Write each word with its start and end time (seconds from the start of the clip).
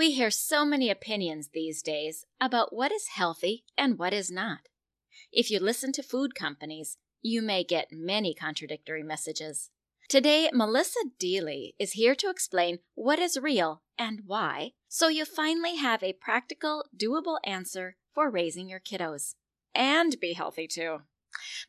We 0.00 0.12
hear 0.12 0.30
so 0.30 0.64
many 0.64 0.88
opinions 0.88 1.50
these 1.52 1.82
days 1.82 2.24
about 2.40 2.74
what 2.74 2.90
is 2.90 3.08
healthy 3.08 3.66
and 3.76 3.98
what 3.98 4.14
is 4.14 4.30
not. 4.30 4.60
If 5.30 5.50
you 5.50 5.60
listen 5.60 5.92
to 5.92 6.02
food 6.02 6.34
companies, 6.34 6.96
you 7.20 7.42
may 7.42 7.64
get 7.64 7.88
many 7.92 8.32
contradictory 8.32 9.02
messages. 9.02 9.68
Today, 10.08 10.48
Melissa 10.54 11.00
Deally 11.18 11.74
is 11.78 11.92
here 11.92 12.14
to 12.14 12.30
explain 12.30 12.78
what 12.94 13.18
is 13.18 13.36
real 13.36 13.82
and 13.98 14.22
why, 14.24 14.72
so 14.88 15.08
you 15.08 15.26
finally 15.26 15.76
have 15.76 16.02
a 16.02 16.14
practical, 16.14 16.86
doable 16.96 17.36
answer 17.44 17.96
for 18.14 18.30
raising 18.30 18.70
your 18.70 18.80
kiddos. 18.80 19.34
And 19.74 20.18
be 20.18 20.32
healthy 20.32 20.66
too. 20.66 21.00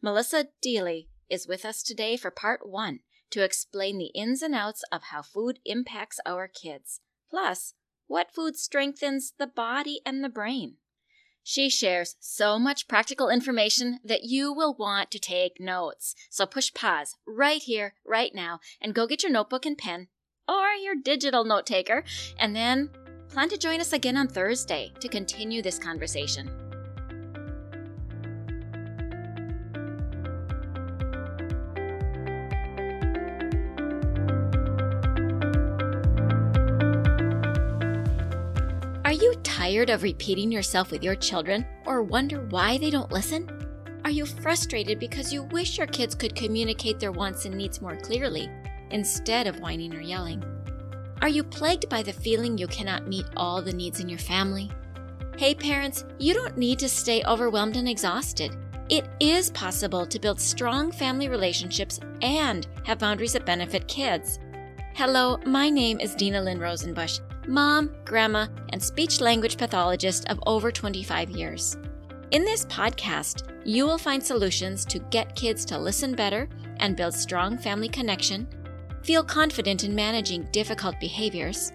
Melissa 0.01 0.47
Deally 0.61 1.09
is 1.29 1.49
with 1.49 1.65
us 1.65 1.83
today 1.83 2.15
for 2.15 2.31
part 2.31 2.61
one 2.65 2.99
to 3.31 3.43
explain 3.43 3.97
the 3.97 4.11
ins 4.15 4.41
and 4.41 4.55
outs 4.55 4.83
of 4.89 5.03
how 5.11 5.21
food 5.21 5.59
impacts 5.65 6.21
our 6.25 6.47
kids, 6.47 7.01
plus, 7.29 7.73
what 8.11 8.29
food 8.29 8.57
strengthens 8.57 9.31
the 9.39 9.47
body 9.47 10.01
and 10.05 10.21
the 10.21 10.29
brain. 10.29 10.75
She 11.43 11.69
shares 11.69 12.17
so 12.19 12.59
much 12.59 12.89
practical 12.89 13.29
information 13.29 13.99
that 14.03 14.25
you 14.25 14.51
will 14.51 14.75
want 14.77 15.09
to 15.11 15.19
take 15.19 15.61
notes. 15.61 16.13
So 16.29 16.45
push 16.45 16.73
pause 16.73 17.15
right 17.25 17.61
here, 17.61 17.93
right 18.05 18.35
now, 18.35 18.59
and 18.81 18.93
go 18.93 19.07
get 19.07 19.23
your 19.23 19.31
notebook 19.31 19.65
and 19.65 19.77
pen 19.77 20.09
or 20.45 20.71
your 20.73 20.95
digital 20.95 21.45
note 21.45 21.65
taker, 21.65 22.03
and 22.37 22.53
then 22.53 22.89
plan 23.29 23.47
to 23.47 23.57
join 23.57 23.79
us 23.79 23.93
again 23.93 24.17
on 24.17 24.27
Thursday 24.27 24.91
to 24.99 25.07
continue 25.07 25.61
this 25.61 25.79
conversation. 25.79 26.70
Tired 39.61 39.91
of 39.91 40.01
repeating 40.01 40.51
yourself 40.51 40.89
with 40.89 41.03
your 41.03 41.13
children 41.13 41.67
or 41.85 42.01
wonder 42.01 42.47
why 42.49 42.79
they 42.79 42.89
don't 42.89 43.11
listen? 43.11 43.47
Are 44.03 44.09
you 44.09 44.25
frustrated 44.25 44.97
because 44.97 45.31
you 45.31 45.43
wish 45.43 45.77
your 45.77 45.85
kids 45.85 46.15
could 46.15 46.33
communicate 46.33 46.99
their 46.99 47.11
wants 47.11 47.45
and 47.45 47.53
needs 47.53 47.79
more 47.79 47.95
clearly 47.95 48.49
instead 48.89 49.45
of 49.45 49.59
whining 49.59 49.93
or 49.93 50.01
yelling? 50.01 50.43
Are 51.21 51.29
you 51.29 51.43
plagued 51.43 51.87
by 51.89 52.01
the 52.01 52.11
feeling 52.11 52.57
you 52.57 52.65
cannot 52.65 53.07
meet 53.07 53.27
all 53.37 53.61
the 53.61 53.71
needs 53.71 53.99
in 53.99 54.09
your 54.09 54.17
family? 54.17 54.71
Hey, 55.37 55.53
parents, 55.53 56.05
you 56.17 56.33
don't 56.33 56.57
need 56.57 56.79
to 56.79 56.89
stay 56.89 57.23
overwhelmed 57.25 57.77
and 57.77 57.87
exhausted. 57.87 58.57
It 58.89 59.07
is 59.19 59.51
possible 59.51 60.07
to 60.07 60.19
build 60.19 60.41
strong 60.41 60.91
family 60.91 61.29
relationships 61.29 61.99
and 62.23 62.65
have 62.85 62.97
boundaries 62.97 63.33
that 63.33 63.45
benefit 63.45 63.87
kids. 63.87 64.39
Hello, 64.95 65.37
my 65.45 65.69
name 65.69 65.99
is 65.99 66.15
Dinalynn 66.15 66.59
Rosenbush 66.59 67.19
mom, 67.47 67.91
grandma, 68.05 68.47
and 68.69 68.81
speech 68.81 69.21
language 69.21 69.57
pathologist 69.57 70.27
of 70.29 70.41
over 70.45 70.71
25 70.71 71.29
years. 71.31 71.77
In 72.31 72.45
this 72.45 72.65
podcast, 72.65 73.49
you 73.65 73.85
will 73.85 73.97
find 73.97 74.23
solutions 74.23 74.85
to 74.85 74.99
get 75.09 75.35
kids 75.35 75.65
to 75.65 75.77
listen 75.77 76.13
better 76.13 76.47
and 76.77 76.95
build 76.95 77.13
strong 77.13 77.57
family 77.57 77.89
connection, 77.89 78.47
feel 79.03 79.23
confident 79.23 79.83
in 79.83 79.93
managing 79.93 80.47
difficult 80.51 80.99
behaviors, 80.99 81.71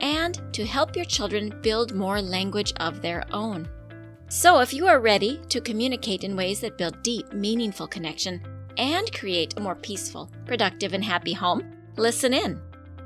and 0.00 0.40
to 0.54 0.64
help 0.64 0.96
your 0.96 1.04
children 1.04 1.58
build 1.62 1.94
more 1.94 2.22
language 2.22 2.72
of 2.80 3.02
their 3.02 3.24
own. 3.32 3.68
So, 4.28 4.60
if 4.60 4.72
you 4.72 4.86
are 4.86 5.00
ready 5.00 5.40
to 5.48 5.60
communicate 5.60 6.24
in 6.24 6.36
ways 6.36 6.60
that 6.60 6.78
build 6.78 7.02
deep, 7.02 7.32
meaningful 7.32 7.88
connection 7.88 8.40
and 8.78 9.12
create 9.12 9.54
a 9.56 9.60
more 9.60 9.74
peaceful, 9.74 10.30
productive, 10.46 10.94
and 10.94 11.04
happy 11.04 11.32
home, 11.32 11.72
listen 11.96 12.32
in. 12.32 12.60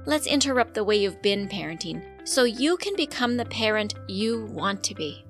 Let's 0.06 0.27
interrupt 0.27 0.74
the 0.74 0.84
way 0.84 0.97
you've 0.97 1.22
been 1.22 1.48
parenting 1.48 2.02
so 2.24 2.44
you 2.44 2.77
can 2.77 2.94
become 2.94 3.38
the 3.38 3.47
parent 3.47 3.94
you 4.06 4.44
want 4.52 4.84
to 4.84 4.94
be. 4.94 5.24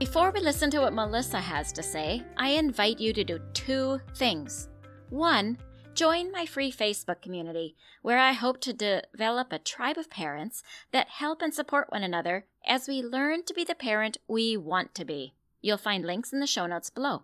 Before 0.00 0.32
we 0.32 0.40
listen 0.40 0.70
to 0.72 0.80
what 0.80 0.92
Melissa 0.92 1.38
has 1.38 1.70
to 1.72 1.82
say, 1.82 2.24
I 2.36 2.50
invite 2.50 2.98
you 2.98 3.12
to 3.12 3.22
do 3.22 3.38
two 3.52 4.00
things. 4.16 4.68
One, 5.10 5.56
Join 5.98 6.30
my 6.30 6.46
free 6.46 6.70
Facebook 6.70 7.20
community, 7.20 7.74
where 8.02 8.20
I 8.20 8.30
hope 8.30 8.60
to 8.60 8.72
develop 8.72 9.52
a 9.52 9.58
tribe 9.58 9.98
of 9.98 10.08
parents 10.08 10.62
that 10.92 11.08
help 11.08 11.42
and 11.42 11.52
support 11.52 11.90
one 11.90 12.04
another 12.04 12.44
as 12.64 12.86
we 12.86 13.02
learn 13.02 13.42
to 13.46 13.52
be 13.52 13.64
the 13.64 13.74
parent 13.74 14.16
we 14.28 14.56
want 14.56 14.94
to 14.94 15.04
be. 15.04 15.34
You'll 15.60 15.76
find 15.76 16.04
links 16.04 16.32
in 16.32 16.38
the 16.38 16.46
show 16.46 16.66
notes 16.66 16.88
below. 16.88 17.22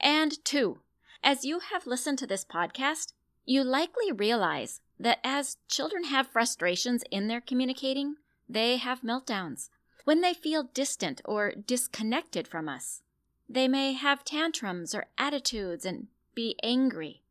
And 0.00 0.44
two, 0.44 0.80
as 1.22 1.44
you 1.44 1.60
have 1.60 1.86
listened 1.86 2.18
to 2.18 2.26
this 2.26 2.44
podcast, 2.44 3.12
you 3.46 3.62
likely 3.62 4.10
realize 4.10 4.80
that 4.98 5.20
as 5.22 5.58
children 5.68 6.02
have 6.02 6.26
frustrations 6.26 7.04
in 7.12 7.28
their 7.28 7.40
communicating, 7.40 8.16
they 8.48 8.78
have 8.78 9.02
meltdowns. 9.02 9.70
When 10.02 10.22
they 10.22 10.34
feel 10.34 10.64
distant 10.74 11.20
or 11.24 11.52
disconnected 11.52 12.48
from 12.48 12.68
us, 12.68 13.02
they 13.48 13.68
may 13.68 13.92
have 13.92 14.24
tantrums 14.24 14.92
or 14.92 15.06
attitudes 15.18 15.84
and 15.84 16.08
be 16.34 16.56
angry. 16.64 17.22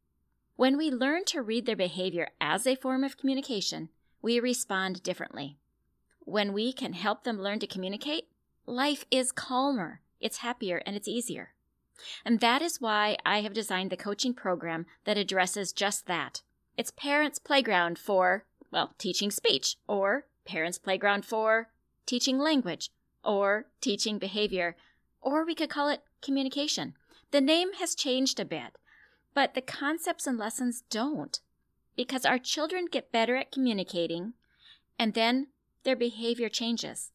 When 0.57 0.75
we 0.75 0.89
learn 0.89 1.23
to 1.25 1.43
read 1.43 1.67
their 1.67 1.75
behavior 1.75 2.29
as 2.41 2.65
a 2.65 2.73
form 2.73 3.03
of 3.03 3.15
communication, 3.15 3.89
we 4.23 4.39
respond 4.39 5.03
differently. 5.03 5.59
When 6.21 6.51
we 6.51 6.73
can 6.73 6.93
help 6.93 7.23
them 7.23 7.39
learn 7.39 7.59
to 7.59 7.67
communicate, 7.67 8.23
life 8.65 9.05
is 9.11 9.31
calmer, 9.31 10.01
it's 10.19 10.37
happier, 10.37 10.81
and 10.83 10.95
it's 10.95 11.07
easier. 11.07 11.53
And 12.25 12.39
that 12.39 12.63
is 12.63 12.81
why 12.81 13.17
I 13.23 13.41
have 13.41 13.53
designed 13.53 13.91
the 13.91 13.97
coaching 13.97 14.33
program 14.33 14.87
that 15.03 15.15
addresses 15.15 15.71
just 15.71 16.07
that. 16.07 16.41
It's 16.75 16.89
Parents 16.89 17.37
Playground 17.37 17.99
for, 17.99 18.45
well, 18.71 18.95
teaching 18.97 19.29
speech, 19.29 19.75
or 19.87 20.25
Parents 20.43 20.79
Playground 20.79 21.23
for 21.23 21.69
teaching 22.07 22.39
language, 22.39 22.89
or 23.23 23.67
teaching 23.79 24.17
behavior, 24.17 24.75
or 25.21 25.45
we 25.45 25.53
could 25.53 25.69
call 25.69 25.87
it 25.87 26.01
communication. 26.19 26.95
The 27.29 27.41
name 27.41 27.73
has 27.73 27.93
changed 27.93 28.39
a 28.39 28.45
bit, 28.45 28.75
but 29.37 29.53
the 29.53 29.61
concepts 29.61 30.25
and 30.25 30.39
lessons 30.39 30.81
don't 30.89 31.41
because 31.95 32.25
our 32.25 32.39
children 32.39 32.87
get 32.91 33.11
better 33.11 33.35
at 33.35 33.51
communicating 33.51 34.33
and 34.97 35.13
then 35.13 35.45
their 35.83 35.95
behavior 35.95 36.49
changes. 36.49 37.11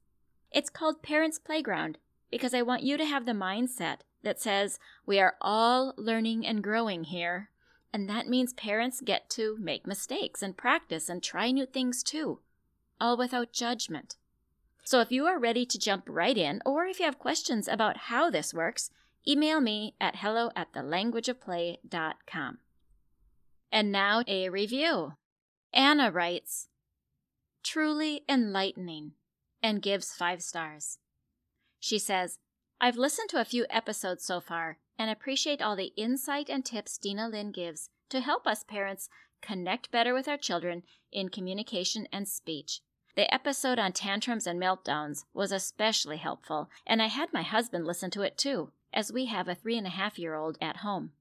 It's 0.53 0.71
called 0.71 1.03
Parents 1.03 1.41
Playground 1.41 1.99
because 2.31 2.55
I 2.55 2.63
want 2.63 2.85
you 2.85 2.97
to 2.97 3.05
have 3.05 3.27
the 3.27 3.33
mindset 3.33 4.03
that 4.23 4.41
says 4.41 4.79
we 5.05 5.19
are 5.19 5.35
all 5.41 5.95
learning 5.97 6.47
and 6.47 6.63
growing 6.63 7.03
here. 7.03 7.51
And 7.93 8.09
that 8.09 8.29
means 8.29 8.53
parents 8.53 9.03
get 9.05 9.29
to 9.31 9.57
make 9.59 9.85
mistakes 9.85 10.43
and 10.43 10.57
practice 10.57 11.09
and 11.09 11.25
try 11.25 11.51
new 11.51 11.67
things 11.67 12.05
too, 12.05 12.39
all 13.01 13.17
without 13.17 13.53
judgment. 13.53 14.15
So 14.85 15.01
if 15.01 15.11
you 15.11 15.27
are 15.27 15.41
ready 15.41 15.67
to 15.67 15.77
jump 15.77 16.05
right 16.09 16.39
in, 16.39 16.63
or 16.65 16.87
if 16.87 17.01
you 17.01 17.05
have 17.05 17.19
questions 17.19 17.67
about 17.67 17.97
how 17.97 18.31
this 18.31 18.55
works, 18.55 18.93
email 19.27 19.61
me 19.61 19.95
at 20.01 20.17
hello 20.17 20.51
at 20.57 20.73
thelanguageofplay.com. 20.73 22.59
And 23.71 23.93
now 23.93 24.23
a 24.27 24.49
review. 24.49 25.15
Anna 25.73 26.11
writes, 26.11 26.69
truly 27.63 28.23
enlightening, 28.29 29.13
and 29.63 29.81
gives 29.81 30.15
five 30.15 30.43
stars. 30.43 30.99
She 31.81 31.99
says, 31.99 32.39
I've 32.81 32.97
listened 32.97 33.31
to 33.31 33.41
a 33.41 33.45
few 33.45 33.65
episodes 33.71 34.25
so 34.25 34.41
far 34.41 34.79
and 34.99 35.11
appreciate 35.11 35.63
all 35.63 35.77
the 35.77 35.93
insight 35.97 36.51
and 36.51 36.65
tips 36.65 36.99
Dinalynn 36.99 37.55
gives 37.55 37.89
to 38.11 38.21
help 38.21 38.47
us 38.47 38.65
parents 38.65 39.09
connect 39.41 39.91
better 39.91 40.13
with 40.13 40.29
our 40.29 40.37
children 40.37 40.83
in 41.11 41.29
communication 41.29 42.07
and 42.13 42.29
speech. 42.29 42.81
The 43.15 43.33
episode 43.33 43.79
on 43.79 43.93
tantrums 43.93 44.47
and 44.47 44.61
meltdowns 44.61 45.25
was 45.33 45.53
especially 45.53 46.17
helpful, 46.17 46.71
and 46.87 47.03
I 47.03 47.07
had 47.07 47.33
my 47.33 47.43
husband 47.43 47.87
listen 47.87 48.11
to 48.13 48.23
it 48.23 48.37
too 48.37 48.73
as 48.93 49.13
we 49.13 49.27
have 49.27 49.49
a 49.49 49.55
three 49.55 49.77
and 49.77 49.87
a 49.87 49.91
half 49.91 50.19
year 50.19 50.35
old 50.35 50.59
at 50.61 50.79
home. 50.79 51.13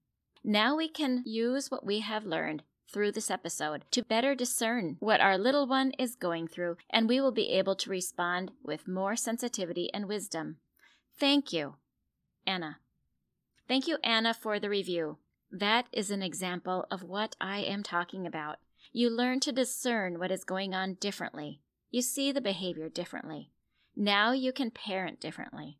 Now 0.43 0.75
we 0.75 0.89
can 0.89 1.23
use 1.25 1.69
what 1.69 1.85
we 1.85 1.99
have 1.99 2.25
learned 2.25 2.63
through 2.91 3.11
this 3.11 3.31
episode 3.31 3.85
to 3.91 4.03
better 4.03 4.35
discern 4.35 4.97
what 4.99 5.21
our 5.21 5.37
little 5.37 5.65
one 5.67 5.91
is 5.97 6.15
going 6.15 6.47
through, 6.47 6.77
and 6.89 7.07
we 7.07 7.21
will 7.21 7.31
be 7.31 7.49
able 7.51 7.75
to 7.75 7.89
respond 7.89 8.51
with 8.63 8.87
more 8.87 9.15
sensitivity 9.15 9.89
and 9.93 10.07
wisdom. 10.07 10.57
Thank 11.19 11.53
you, 11.53 11.75
Anna. 12.45 12.79
Thank 13.67 13.87
you, 13.87 13.97
Anna, 14.03 14.33
for 14.33 14.59
the 14.59 14.69
review. 14.69 15.17
That 15.51 15.85
is 15.91 16.11
an 16.11 16.21
example 16.21 16.85
of 16.89 17.03
what 17.03 17.35
I 17.39 17.59
am 17.59 17.83
talking 17.83 18.25
about. 18.25 18.57
You 18.91 19.09
learn 19.09 19.39
to 19.41 19.51
discern 19.51 20.19
what 20.19 20.31
is 20.31 20.43
going 20.43 20.73
on 20.73 20.95
differently. 20.95 21.61
You 21.91 22.01
see 22.01 22.31
the 22.31 22.41
behavior 22.41 22.89
differently. 22.89 23.51
Now 23.95 24.31
you 24.31 24.51
can 24.53 24.71
parent 24.71 25.19
differently. 25.19 25.77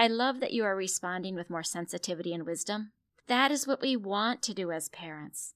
I 0.00 0.06
love 0.06 0.40
that 0.40 0.54
you 0.54 0.64
are 0.64 0.74
responding 0.74 1.34
with 1.34 1.50
more 1.50 1.62
sensitivity 1.62 2.32
and 2.32 2.46
wisdom. 2.46 2.92
That 3.26 3.50
is 3.50 3.66
what 3.66 3.82
we 3.82 3.96
want 3.96 4.40
to 4.44 4.54
do 4.54 4.72
as 4.72 4.88
parents. 4.88 5.52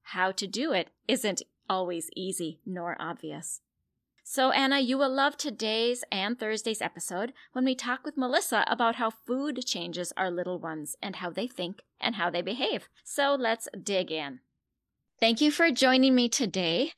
How 0.00 0.32
to 0.32 0.46
do 0.46 0.72
it 0.72 0.88
isn't 1.06 1.42
always 1.68 2.08
easy 2.16 2.58
nor 2.64 2.96
obvious. 2.98 3.60
So, 4.24 4.50
Anna, 4.50 4.80
you 4.80 4.96
will 4.96 5.14
love 5.14 5.36
today's 5.36 6.04
and 6.10 6.38
Thursday's 6.38 6.80
episode 6.80 7.34
when 7.52 7.66
we 7.66 7.74
talk 7.74 8.02
with 8.02 8.16
Melissa 8.16 8.64
about 8.66 8.94
how 8.94 9.10
food 9.10 9.62
changes 9.66 10.10
our 10.16 10.30
little 10.30 10.58
ones 10.58 10.96
and 11.02 11.16
how 11.16 11.28
they 11.28 11.46
think 11.46 11.82
and 12.00 12.14
how 12.14 12.30
they 12.30 12.40
behave. 12.40 12.88
So, 13.04 13.36
let's 13.38 13.68
dig 13.78 14.10
in. 14.10 14.40
Thank 15.20 15.42
you 15.42 15.50
for 15.50 15.70
joining 15.70 16.14
me 16.14 16.30
today. 16.30 16.92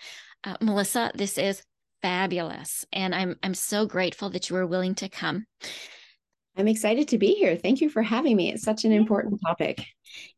Uh, 0.45 0.59
Melissa, 0.61 1.11
this 1.13 1.39
is 1.39 1.65
fabulous. 2.03 2.85
And 2.93 3.17
I'm 3.17 3.35
I'm 3.43 3.55
so 3.55 3.85
grateful 3.85 4.31
that 4.31 4.49
you 4.49 4.55
were 4.55 4.65
willing 4.65 4.95
to 4.95 5.09
come. 5.09 5.47
I'm 6.57 6.69
excited 6.69 7.09
to 7.09 7.19
be 7.19 7.35
here. 7.35 7.57
Thank 7.57 7.81
you 7.81 7.89
for 7.89 8.03
having 8.03 8.37
me. 8.37 8.53
It's 8.53 8.63
such 8.63 8.85
an 8.85 8.93
important 8.93 9.41
topic. 9.45 9.85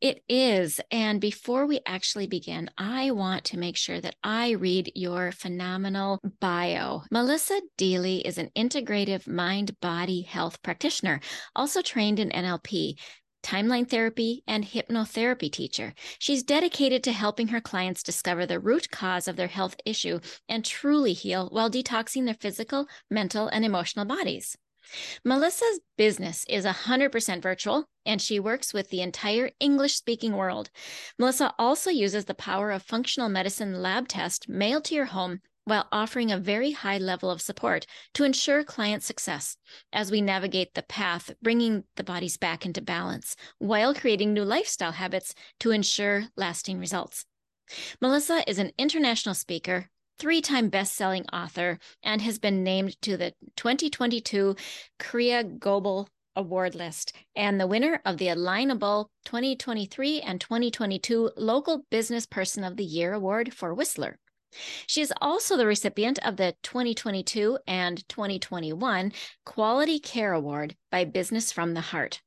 It 0.00 0.22
is. 0.28 0.80
And 0.90 1.20
before 1.20 1.66
we 1.66 1.80
actually 1.86 2.26
begin, 2.26 2.70
I 2.78 3.10
want 3.10 3.44
to 3.46 3.58
make 3.58 3.76
sure 3.76 4.00
that 4.00 4.16
I 4.24 4.52
read 4.52 4.92
your 4.94 5.32
phenomenal 5.32 6.20
bio. 6.40 7.02
Melissa 7.10 7.60
Deally 7.76 8.26
is 8.26 8.38
an 8.38 8.50
integrative 8.56 9.28
mind 9.28 9.78
body 9.80 10.22
health 10.22 10.62
practitioner, 10.62 11.20
also 11.54 11.82
trained 11.82 12.18
in 12.18 12.30
NLP 12.30 12.96
timeline 13.46 13.88
therapy, 13.88 14.42
and 14.48 14.64
hypnotherapy 14.64 15.50
teacher. 15.50 15.94
She's 16.18 16.42
dedicated 16.42 17.04
to 17.04 17.12
helping 17.12 17.48
her 17.48 17.60
clients 17.60 18.02
discover 18.02 18.44
the 18.44 18.58
root 18.58 18.90
cause 18.90 19.28
of 19.28 19.36
their 19.36 19.46
health 19.46 19.76
issue 19.84 20.18
and 20.48 20.64
truly 20.64 21.12
heal 21.12 21.48
while 21.52 21.70
detoxing 21.70 22.24
their 22.24 22.34
physical, 22.34 22.88
mental, 23.08 23.46
and 23.46 23.64
emotional 23.64 24.04
bodies. 24.04 24.56
Melissa's 25.24 25.80
business 25.96 26.44
is 26.48 26.64
100% 26.64 27.42
virtual, 27.42 27.86
and 28.04 28.20
she 28.20 28.40
works 28.40 28.72
with 28.72 28.90
the 28.90 29.00
entire 29.00 29.50
English 29.60 29.96
speaking 29.96 30.36
world. 30.36 30.70
Melissa 31.18 31.54
also 31.58 31.90
uses 31.90 32.24
the 32.24 32.34
power 32.34 32.70
of 32.70 32.82
functional 32.82 33.28
medicine 33.28 33.82
lab 33.82 34.08
test 34.08 34.48
mailed 34.48 34.84
to 34.84 34.94
your 34.94 35.06
home 35.06 35.40
while 35.64 35.88
offering 35.90 36.30
a 36.30 36.38
very 36.38 36.70
high 36.70 36.98
level 36.98 37.28
of 37.28 37.42
support 37.42 37.86
to 38.14 38.22
ensure 38.22 38.62
client 38.62 39.02
success 39.02 39.56
as 39.92 40.12
we 40.12 40.20
navigate 40.20 40.74
the 40.74 40.82
path, 40.82 41.32
bringing 41.42 41.82
the 41.96 42.04
bodies 42.04 42.36
back 42.36 42.64
into 42.64 42.80
balance 42.80 43.34
while 43.58 43.92
creating 43.92 44.32
new 44.32 44.44
lifestyle 44.44 44.92
habits 44.92 45.34
to 45.58 45.72
ensure 45.72 46.26
lasting 46.36 46.78
results. 46.78 47.26
Melissa 48.00 48.48
is 48.48 48.60
an 48.60 48.70
international 48.78 49.34
speaker, 49.34 49.90
three 50.18 50.40
time 50.40 50.68
best 50.68 50.94
selling 50.94 51.24
author, 51.32 51.78
and 52.02 52.22
has 52.22 52.38
been 52.38 52.62
named 52.62 53.00
to 53.02 53.16
the 53.16 53.32
2022 53.56 54.56
Korea 54.98 55.44
Global 55.44 56.08
Award 56.36 56.74
list 56.74 57.14
and 57.34 57.58
the 57.58 57.66
winner 57.66 58.00
of 58.04 58.18
the 58.18 58.26
Alignable 58.26 59.06
2023 59.24 60.20
and 60.20 60.40
2022 60.40 61.30
Local 61.36 61.84
Business 61.90 62.26
Person 62.26 62.62
of 62.62 62.76
the 62.76 62.84
Year 62.84 63.14
Award 63.14 63.54
for 63.54 63.72
Whistler. 63.72 64.18
She 64.86 65.00
is 65.00 65.12
also 65.20 65.56
the 65.56 65.66
recipient 65.66 66.18
of 66.24 66.36
the 66.36 66.54
2022 66.62 67.58
and 67.66 68.06
2021 68.08 69.12
Quality 69.44 69.98
Care 69.98 70.32
Award 70.32 70.76
by 70.90 71.04
Business 71.04 71.52
from 71.52 71.74
the 71.74 71.80
Heart. 71.80 72.20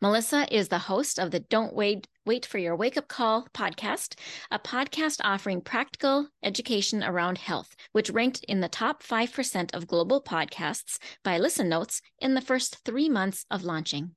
Melissa 0.00 0.46
is 0.54 0.68
the 0.68 0.78
host 0.78 1.18
of 1.18 1.30
the 1.30 1.40
Don't 1.40 1.74
Wait 1.74 2.06
Wait 2.26 2.44
for 2.44 2.58
Your 2.58 2.76
Wake 2.76 2.96
Up 2.96 3.08
Call 3.08 3.48
podcast, 3.54 4.14
a 4.50 4.58
podcast 4.58 5.20
offering 5.24 5.60
practical 5.62 6.28
education 6.42 7.02
around 7.02 7.38
health, 7.38 7.74
which 7.92 8.10
ranked 8.10 8.44
in 8.44 8.60
the 8.60 8.68
top 8.68 9.02
5% 9.02 9.74
of 9.74 9.86
global 9.86 10.22
podcasts 10.22 10.98
by 11.24 11.38
Listen 11.38 11.68
Notes 11.68 12.02
in 12.18 12.34
the 12.34 12.40
first 12.40 12.84
three 12.84 13.08
months 13.08 13.46
of 13.50 13.64
launching. 13.64 14.14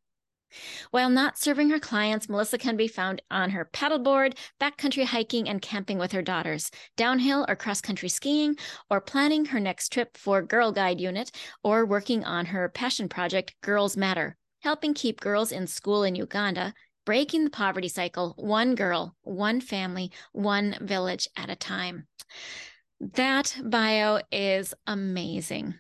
While 0.92 1.10
not 1.10 1.40
serving 1.40 1.70
her 1.70 1.80
clients, 1.80 2.30
Melissa 2.30 2.58
can 2.58 2.78
be 2.78 2.88
found 2.88 3.22
on 3.32 3.50
her 3.52 3.70
paddleboard, 3.74 4.38
backcountry 4.60 5.06
hiking, 5.06 5.50
and 5.50 5.62
camping 5.62 5.98
with 5.98 6.12
her 6.12 6.22
daughters, 6.22 6.70
downhill 6.96 7.46
or 7.48 7.56
cross 7.56 7.82
country 7.82 8.10
skiing, 8.10 8.58
or 8.90 9.02
planning 9.02 9.46
her 9.46 9.60
next 9.60 9.92
trip 9.92 10.16
for 10.18 10.42
Girl 10.42 10.72
Guide 10.72 11.02
Unit, 11.02 11.32
or 11.64 11.86
working 11.86 12.24
on 12.24 12.48
her 12.48 12.70
passion 12.70 13.10
project, 13.10 13.56
Girls 13.62 13.98
Matter, 13.98 14.38
helping 14.64 14.94
keep 14.94 15.20
girls 15.20 15.52
in 15.52 15.68
school 15.68 16.04
in 16.04 16.16
Uganda, 16.16 16.74
breaking 17.06 17.44
the 17.44 17.50
poverty 17.50 17.90
cycle, 17.90 18.34
one 18.38 18.76
girl, 18.76 19.16
one 19.22 19.60
family, 19.60 20.12
one 20.32 20.78
village 20.82 21.28
at 21.36 21.50
a 21.50 21.56
time. 21.56 22.08
That 23.00 23.56
bio 23.64 24.22
is 24.32 24.74
amazing. 24.88 25.76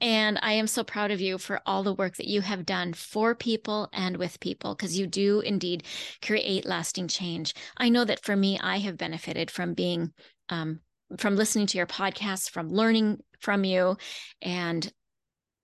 And 0.00 0.38
I 0.42 0.52
am 0.54 0.66
so 0.66 0.82
proud 0.82 1.10
of 1.10 1.20
you 1.20 1.38
for 1.38 1.60
all 1.64 1.82
the 1.82 1.94
work 1.94 2.16
that 2.16 2.26
you 2.26 2.40
have 2.40 2.66
done 2.66 2.92
for 2.92 3.34
people 3.34 3.88
and 3.92 4.16
with 4.16 4.40
people, 4.40 4.74
because 4.74 4.98
you 4.98 5.06
do 5.06 5.40
indeed 5.40 5.84
create 6.20 6.66
lasting 6.66 7.08
change. 7.08 7.54
I 7.76 7.88
know 7.88 8.04
that 8.04 8.24
for 8.24 8.34
me, 8.34 8.58
I 8.60 8.78
have 8.78 8.96
benefited 8.96 9.50
from 9.50 9.74
being, 9.74 10.12
um, 10.48 10.80
from 11.18 11.36
listening 11.36 11.66
to 11.68 11.78
your 11.78 11.86
podcast, 11.86 12.50
from 12.50 12.68
learning 12.68 13.18
from 13.40 13.64
you. 13.64 13.96
And 14.40 14.92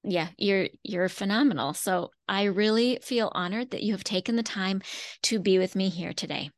yeah, 0.04 0.28
you're 0.36 0.68
you're 0.84 1.08
phenomenal. 1.08 1.74
So 1.74 2.10
I 2.28 2.44
really 2.44 2.98
feel 3.02 3.30
honored 3.34 3.70
that 3.70 3.82
you 3.82 3.92
have 3.92 4.04
taken 4.04 4.36
the 4.36 4.42
time 4.42 4.82
to 5.24 5.38
be 5.38 5.58
with 5.58 5.74
me 5.74 5.88
here 5.88 6.12
today. 6.12 6.50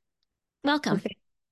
Welcome 0.65 1.03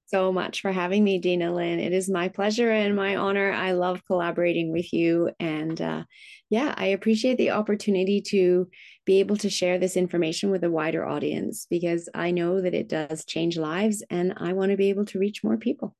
so 0.08 0.32
much 0.32 0.62
for 0.62 0.72
having 0.72 1.04
me, 1.04 1.20
Dinalynn. 1.20 1.84
It 1.84 1.92
is 1.92 2.08
my 2.08 2.28
pleasure 2.28 2.70
and 2.70 2.96
my 2.96 3.16
honor. 3.16 3.52
I 3.52 3.72
love 3.72 4.04
collaborating 4.06 4.72
with 4.72 4.90
you. 4.92 5.30
And 5.38 5.80
uh, 5.80 6.04
yeah, 6.48 6.74
I 6.76 6.86
appreciate 6.86 7.36
the 7.36 7.50
opportunity 7.50 8.22
to 8.28 8.68
be 9.04 9.20
able 9.20 9.36
to 9.36 9.50
share 9.50 9.78
this 9.78 9.96
information 9.96 10.50
with 10.50 10.64
a 10.64 10.70
wider 10.70 11.06
audience 11.06 11.66
because 11.68 12.08
I 12.14 12.30
know 12.30 12.62
that 12.62 12.74
it 12.74 12.88
does 12.88 13.26
change 13.26 13.58
lives 13.58 14.02
and 14.08 14.32
I 14.38 14.54
want 14.54 14.70
to 14.70 14.78
be 14.78 14.88
able 14.88 15.04
to 15.06 15.18
reach 15.18 15.44
more 15.44 15.58
people. 15.58 15.94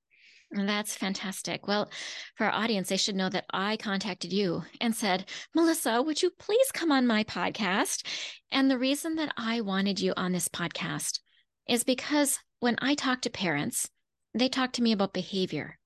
That's 0.51 0.95
fantastic. 0.95 1.69
Well, 1.69 1.91
for 2.35 2.47
our 2.47 2.53
audience, 2.53 2.89
they 2.89 2.97
should 2.97 3.17
know 3.17 3.29
that 3.29 3.45
I 3.51 3.77
contacted 3.77 4.33
you 4.33 4.63
and 4.81 4.95
said, 4.95 5.29
Melissa, 5.55 6.01
would 6.01 6.23
you 6.23 6.31
please 6.39 6.73
come 6.73 6.91
on 6.91 7.07
my 7.07 7.25
podcast? 7.25 8.07
And 8.51 8.71
the 8.71 8.79
reason 8.79 9.17
that 9.17 9.33
I 9.37 9.61
wanted 9.61 10.01
you 10.01 10.15
on 10.17 10.33
this 10.33 10.49
podcast 10.49 11.21
is 11.69 11.85
because 11.85 12.39
when 12.61 12.77
I 12.81 12.95
talk 12.95 13.21
to 13.23 13.31
parents, 13.31 13.91
they 14.33 14.49
talk 14.49 14.73
to 14.73 14.83
me 14.83 14.93
about 14.93 15.13
behavior 15.13 15.79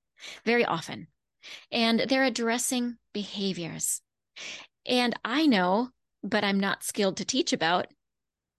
very 0.45 0.63
often, 0.63 1.07
and 1.71 1.99
they're 2.07 2.23
addressing 2.23 2.95
behaviors. 3.13 4.01
And 4.85 5.13
I 5.25 5.45
know, 5.45 5.89
but 6.23 6.45
I'm 6.45 6.59
not 6.59 6.83
skilled 6.83 7.17
to 7.17 7.25
teach 7.25 7.51
about 7.51 7.87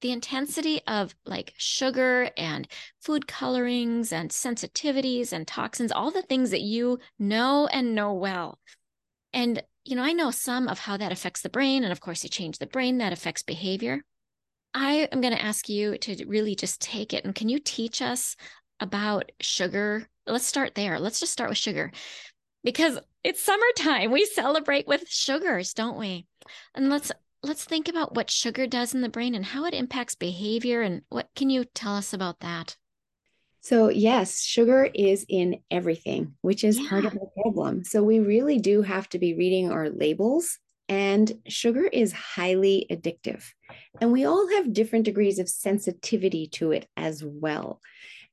the 0.05 0.12
intensity 0.12 0.83
of 0.87 1.15
like 1.25 1.55
sugar 1.56 2.29
and 2.37 2.69
food 3.01 3.27
colorings 3.27 4.12
and 4.12 4.29
sensitivities 4.29 5.33
and 5.33 5.47
toxins, 5.49 5.91
all 5.91 6.11
the 6.11 6.21
things 6.21 6.51
that 6.51 6.61
you 6.61 6.99
know 7.19 7.67
and 7.69 7.95
know 7.95 8.12
well. 8.12 8.59
And, 9.33 9.62
you 9.83 9.97
know, 9.97 10.03
I 10.03 10.12
know 10.12 10.31
some 10.31 10.69
of 10.69 10.79
how 10.79 10.99
that 10.99 11.11
affects 11.11 11.41
the 11.41 11.49
brain. 11.49 11.85
And 11.85 11.91
of 11.91 12.03
course, 12.03 12.23
you 12.23 12.29
change 12.29 12.59
the 12.59 12.67
brain, 12.67 12.99
that 12.99 13.15
affects 13.15 13.43
behavior. 13.43 14.03
I 14.75 15.09
am 15.11 15.23
going 15.23 15.35
to 15.35 15.43
ask 15.43 15.71
you 15.71 15.97
to 15.97 16.27
really 16.27 16.55
just 16.55 16.83
take 16.83 17.15
it. 17.15 17.25
And 17.25 17.34
can 17.34 17.49
you 17.49 17.58
teach 17.58 18.03
us 18.03 18.37
about 18.81 19.32
sugar. 19.41 20.06
Let's 20.27 20.44
start 20.44 20.75
there. 20.75 21.01
Let's 21.01 21.20
just 21.20 21.32
start 21.32 21.49
with 21.49 21.56
sugar 21.56 21.93
because 22.63 22.99
it's 23.23 23.43
summertime. 23.43 24.11
We 24.11 24.27
celebrate 24.27 24.87
with 24.87 25.08
sugars, 25.08 25.73
don't 25.73 25.99
we? 25.99 26.27
And 26.75 26.91
let's 26.91 27.11
let's 27.44 27.65
think 27.65 27.89
about 27.89 28.15
what 28.15 28.31
sugar 28.31 28.67
does 28.67 28.94
in 28.94 29.03
the 29.03 29.08
brain 29.08 29.34
and 29.34 29.44
how 29.44 29.65
it 29.67 29.74
impacts 29.74 30.15
behavior 30.15 30.82
and 30.82 31.03
what 31.10 31.29
can 31.36 31.51
you 31.51 31.65
tell 31.65 31.94
us 31.94 32.13
about 32.13 32.41
that? 32.41 32.77
So, 33.60 33.89
yes, 33.89 34.43
sugar 34.43 34.91
is 34.94 35.24
in 35.29 35.60
everything, 35.70 36.34
which 36.43 36.65
is 36.65 36.79
yeah. 36.79 36.89
part 36.89 37.05
of 37.06 37.13
the 37.13 37.27
problem. 37.41 37.84
So, 37.84 38.03
we 38.03 38.19
really 38.19 38.58
do 38.58 38.82
have 38.82 39.08
to 39.10 39.19
be 39.19 39.34
reading 39.34 39.70
our 39.70 39.89
labels. 39.89 40.58
And 40.86 41.32
sugar 41.48 41.86
is 41.86 42.13
highly 42.13 42.86
addictive. 42.91 43.43
And 44.03 44.13
we 44.13 44.27
all 44.27 44.46
have 44.51 44.74
different 44.74 45.06
degrees 45.06 45.39
of 45.39 45.48
sensitivity 45.48 46.46
to 46.48 46.72
it 46.72 46.86
as 46.94 47.24
well. 47.24 47.81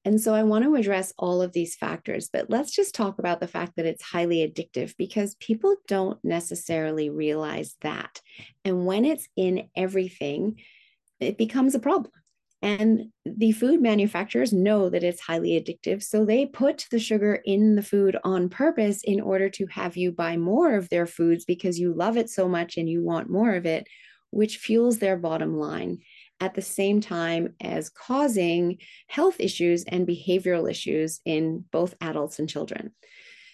And 0.03 0.20
so 0.20 0.34
I 0.34 0.43
want 0.43 0.63
to 0.63 0.75
address 0.75 1.13
all 1.17 1.41
of 1.41 1.53
these 1.53 1.75
factors, 1.75 2.29
but 2.31 2.50
let's 2.50 2.72
just 2.72 2.96
talk 2.96 3.20
about 3.20 3.39
the 3.39 3.48
fact 3.48 3.74
that 3.75 3.86
it's 3.86 4.01
highly 4.01 4.38
addictive 4.38 4.96
because 4.98 5.36
people 5.36 5.75
don't 5.88 6.17
necessarily 6.24 7.10
realize 7.10 7.75
that. 7.81 8.20
And 8.65 8.86
when 8.86 9.05
it's 9.05 9.27
in 9.36 9.70
everything, 9.75 10.60
it 11.20 11.38
becomes 11.38 11.75
a 11.75 11.79
problem. 11.79 12.12
And 12.63 13.05
the 13.25 13.51
food 13.53 13.81
manufacturers 13.81 14.53
know 14.53 14.89
that 14.89 15.03
it's 15.03 15.22
highly 15.22 15.51
addictive. 15.60 16.03
So 16.03 16.25
they 16.25 16.46
put 16.46 16.88
the 16.91 17.00
sugar 17.00 17.41
in 17.46 17.75
the 17.75 17.81
food 17.84 18.17
on 18.24 18.50
purpose 18.50 19.01
in 19.03 19.20
order 19.20 19.50
to 19.50 19.65
have 19.67 19.98
you 19.98 20.12
buy 20.12 20.38
more 20.38 20.75
of 20.75 20.89
their 20.89 21.08
foods 21.08 21.43
because 21.46 21.79
you 21.79 21.93
love 21.93 22.17
it 22.17 22.29
so 22.29 22.48
much 22.48 22.77
and 22.77 22.88
you 22.88 23.03
want 23.03 23.31
more 23.31 23.55
of 23.55 23.65
it, 23.65 23.88
which 24.29 24.58
fuels 24.58 25.00
their 25.00 25.17
bottom 25.17 25.58
line 25.58 26.00
at 26.41 26.55
the 26.55 26.62
same 26.62 27.00
time 27.00 27.53
as 27.62 27.89
causing 27.89 28.79
health 29.07 29.36
issues 29.39 29.83
and 29.86 30.07
behavioral 30.07 30.69
issues 30.69 31.21
in 31.24 31.63
both 31.71 31.93
adults 32.01 32.39
and 32.39 32.50
children. 32.50 32.91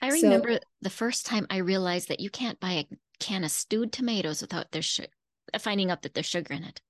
I 0.01 0.09
remember 0.09 0.53
so, 0.53 0.59
the 0.81 0.89
first 0.89 1.25
time 1.25 1.45
I 1.49 1.57
realized 1.57 2.07
that 2.07 2.21
you 2.21 2.29
can't 2.29 2.59
buy 2.59 2.71
a 2.71 2.85
can 3.19 3.43
of 3.43 3.51
stewed 3.51 3.91
tomatoes 3.91 4.41
without 4.41 4.71
there's 4.71 4.85
sh- 4.85 5.01
finding 5.59 5.91
out 5.91 6.03
that 6.03 6.13
there's 6.13 6.25
sugar 6.25 6.53
in 6.53 6.63
it. 6.63 6.81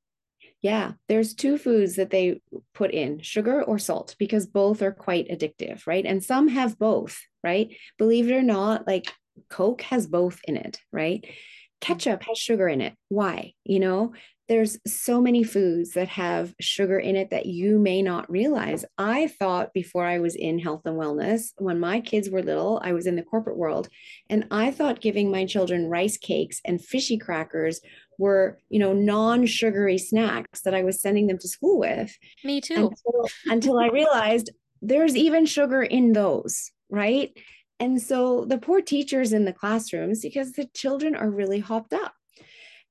Yeah, 0.62 0.94
there's 1.08 1.34
two 1.34 1.58
foods 1.58 1.96
that 1.96 2.10
they 2.10 2.42
put 2.74 2.92
in 2.92 3.22
sugar 3.22 3.64
or 3.64 3.80
salt 3.80 4.16
because 4.20 4.46
both 4.46 4.82
are 4.82 4.92
quite 4.92 5.30
addictive, 5.30 5.86
right? 5.88 6.06
And 6.06 6.24
some 6.24 6.48
have 6.48 6.80
both, 6.80 7.20
right? 7.44 7.76
Believe 7.98 8.30
it 8.30 8.36
or 8.36 8.44
not, 8.44 8.88
like 8.88 9.12
Coke 9.50 9.82
has 9.84 10.08
both 10.08 10.42
in 10.48 10.58
it, 10.58 10.80
right? 10.92 11.24
Mm. 11.24 11.34
Ketchup 11.80 12.24
has 12.24 12.38
sugar 12.38 12.68
in 12.68 12.82
it. 12.82 12.96
Why? 13.08 13.54
You 13.64 13.80
know, 13.80 14.14
there's 14.48 14.78
so 14.88 15.20
many 15.22 15.44
foods 15.44 15.92
that 15.92 16.08
have 16.08 16.54
sugar 16.60 16.98
in 16.98 17.16
it 17.16 17.30
that 17.32 17.46
you 17.46 17.78
may 17.78 18.02
not 18.02 18.30
realize. 18.32 18.86
I 18.98 19.28
thought 19.28 19.74
before 19.74 20.06
I 20.06 20.20
was 20.20 20.36
in 20.36 20.58
health 20.58 20.84
and 20.86 20.98
wellness, 20.98 21.52
when 21.58 21.80
my 21.80 22.00
kids 22.00 22.30
were 22.30 22.42
little, 22.42 22.82
I 22.84 22.94
was 22.94 23.08
in 23.08 23.16
the 23.16 23.24
corporate 23.24 23.58
world, 23.58 23.90
and 24.30 24.48
I 24.50 24.72
thought 24.72 25.02
giving 25.02 25.30
my 25.30 25.46
children 25.46 25.88
rice 25.88 26.18
cakes 26.18 26.62
and 26.64 26.84
fishy 26.84 27.18
crackers 27.18 27.82
were, 28.18 28.58
you 28.70 28.80
know, 28.80 28.94
non-sugary 28.94 29.98
snacks 29.98 30.62
that 30.62 30.74
I 30.74 30.84
was 30.84 31.02
sending 31.02 31.28
them 31.28 31.38
to 31.38 31.48
school 31.48 31.80
with. 31.80 32.18
Me 32.44 32.62
too. 32.62 32.92
Until, 33.06 33.30
until 33.46 33.80
I 33.80 33.88
realized 33.88 34.50
there's 34.82 35.16
even 35.16 35.46
sugar 35.46 35.84
in 35.84 36.14
those, 36.14 36.72
right? 36.90 37.38
And 37.80 38.02
so 38.02 38.46
the 38.46 38.58
poor 38.58 38.82
teachers 38.82 39.34
in 39.34 39.46
the 39.46 39.54
classrooms, 39.54 40.22
because 40.22 40.54
the 40.54 40.68
children 40.74 41.16
are 41.16 41.30
really 41.30 41.60
hopped 41.60 41.94
up. 41.94 42.14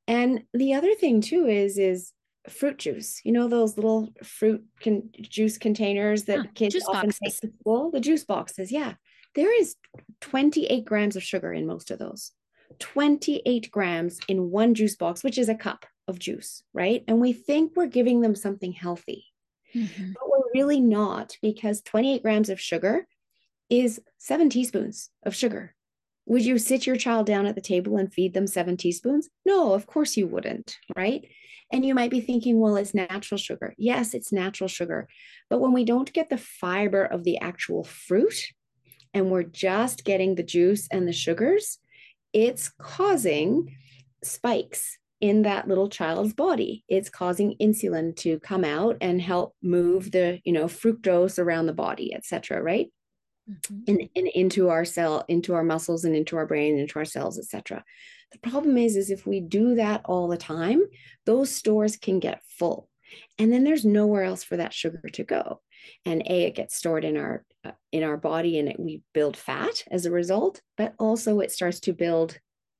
And 0.08 0.44
the 0.54 0.74
other 0.74 0.94
thing 0.94 1.20
too 1.20 1.46
is 1.46 1.78
is 1.78 2.12
fruit 2.48 2.78
juice. 2.78 3.20
You 3.24 3.32
know 3.32 3.48
those 3.48 3.76
little 3.76 4.12
fruit 4.22 4.64
con- 4.82 5.10
juice 5.20 5.58
containers 5.58 6.24
that 6.24 6.38
huh, 6.38 6.46
kids 6.54 6.76
often 6.86 7.08
boxes. 7.08 7.18
take 7.40 7.40
to 7.40 7.58
school. 7.60 7.90
The 7.90 8.00
juice 8.00 8.24
boxes, 8.24 8.70
yeah. 8.70 8.94
There 9.34 9.60
is 9.60 9.76
28 10.22 10.84
grams 10.84 11.16
of 11.16 11.22
sugar 11.22 11.52
in 11.52 11.66
most 11.66 11.90
of 11.90 11.98
those. 11.98 12.32
28 12.78 13.70
grams 13.70 14.18
in 14.28 14.50
one 14.50 14.74
juice 14.74 14.96
box, 14.96 15.22
which 15.22 15.38
is 15.38 15.48
a 15.48 15.54
cup 15.54 15.86
of 16.08 16.18
juice, 16.18 16.62
right? 16.72 17.04
And 17.06 17.20
we 17.20 17.32
think 17.32 17.72
we're 17.74 17.86
giving 17.86 18.20
them 18.20 18.34
something 18.34 18.72
healthy, 18.72 19.26
mm-hmm. 19.74 20.12
but 20.12 20.28
we're 20.28 20.50
really 20.54 20.80
not 20.80 21.36
because 21.42 21.82
28 21.82 22.22
grams 22.22 22.48
of 22.48 22.60
sugar 22.60 23.06
is 23.68 24.00
seven 24.18 24.48
teaspoons 24.48 25.10
of 25.24 25.34
sugar. 25.34 25.75
Would 26.26 26.44
you 26.44 26.58
sit 26.58 26.86
your 26.86 26.96
child 26.96 27.26
down 27.26 27.46
at 27.46 27.54
the 27.54 27.60
table 27.60 27.96
and 27.96 28.12
feed 28.12 28.34
them 28.34 28.46
seven 28.46 28.76
teaspoons? 28.76 29.28
No, 29.44 29.74
of 29.74 29.86
course 29.86 30.16
you 30.16 30.26
wouldn't, 30.26 30.76
right? 30.96 31.24
And 31.72 31.84
you 31.84 31.94
might 31.94 32.10
be 32.10 32.20
thinking, 32.20 32.60
well, 32.60 32.76
it's 32.76 32.94
natural 32.94 33.38
sugar. 33.38 33.74
Yes, 33.78 34.14
it's 34.14 34.32
natural 34.32 34.68
sugar. 34.68 35.08
But 35.48 35.60
when 35.60 35.72
we 35.72 35.84
don't 35.84 36.12
get 36.12 36.28
the 36.28 36.38
fiber 36.38 37.04
of 37.04 37.24
the 37.24 37.38
actual 37.38 37.84
fruit 37.84 38.34
and 39.14 39.30
we're 39.30 39.44
just 39.44 40.04
getting 40.04 40.34
the 40.34 40.42
juice 40.42 40.88
and 40.90 41.06
the 41.06 41.12
sugars, 41.12 41.78
it's 42.32 42.70
causing 42.80 43.76
spikes 44.22 44.98
in 45.20 45.42
that 45.42 45.66
little 45.66 45.88
child's 45.88 46.34
body. 46.34 46.84
It's 46.88 47.08
causing 47.08 47.56
insulin 47.60 48.14
to 48.16 48.38
come 48.40 48.64
out 48.64 48.96
and 49.00 49.20
help 49.20 49.54
move 49.62 50.12
the, 50.12 50.40
you 50.44 50.52
know, 50.52 50.66
fructose 50.66 51.38
around 51.38 51.66
the 51.66 51.72
body, 51.72 52.14
etc. 52.14 52.62
right? 52.62 52.88
Mm-hmm. 53.48 53.82
and, 53.88 54.08
and 54.14 54.28
into 54.28 54.68
our 54.68 54.84
cell, 54.84 55.24
into 55.28 55.54
our 55.54 55.64
muscles 55.64 56.04
and 56.04 56.14
into 56.14 56.36
our 56.36 56.46
brain, 56.46 56.78
into 56.78 56.98
our 56.98 57.04
cells, 57.04 57.38
etc. 57.38 57.84
The 58.32 58.50
problem 58.50 58.76
is, 58.76 58.96
is 58.96 59.10
if 59.10 59.26
we 59.26 59.40
do 59.40 59.76
that 59.76 60.02
all 60.04 60.28
the 60.28 60.36
time, 60.36 60.82
those 61.24 61.54
stores 61.54 61.96
can 61.96 62.18
get 62.18 62.42
full. 62.58 62.88
And 63.38 63.52
then 63.52 63.64
there's 63.64 63.84
nowhere 63.84 64.24
else 64.24 64.42
for 64.42 64.56
that 64.56 64.74
sugar 64.74 65.08
to 65.12 65.24
go. 65.24 65.60
And 66.04 66.22
A, 66.26 66.44
it 66.44 66.56
gets 66.56 66.74
stored 66.74 67.04
in 67.04 67.16
our 67.16 67.44
uh, 67.64 67.72
in 67.92 68.02
our 68.02 68.16
body 68.16 68.58
and 68.58 68.68
it, 68.68 68.80
we 68.80 69.02
build 69.12 69.36
fat 69.36 69.84
as 69.90 70.06
a 70.06 70.10
result, 70.10 70.60
but 70.76 70.94
also 70.98 71.40
it 71.40 71.52
starts 71.52 71.80
to 71.80 71.92
build 71.92 72.38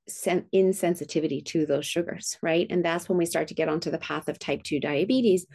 sen- 0.09 0.47
insensitivity 0.55 1.45
to 1.47 1.67
those 1.67 1.87
sugars, 1.87 2.39
right? 2.43 2.67
And 2.69 2.85
that's 2.85 3.09
when 3.09 3.19
we 3.19 3.27
start 3.27 3.49
to 3.49 3.55
get 3.55 3.69
onto 3.69 3.91
the 3.91 3.99
path 3.99 4.29
of 4.29 4.39
type 4.39 4.63
2 4.63 4.81
diabetes, 4.81 5.47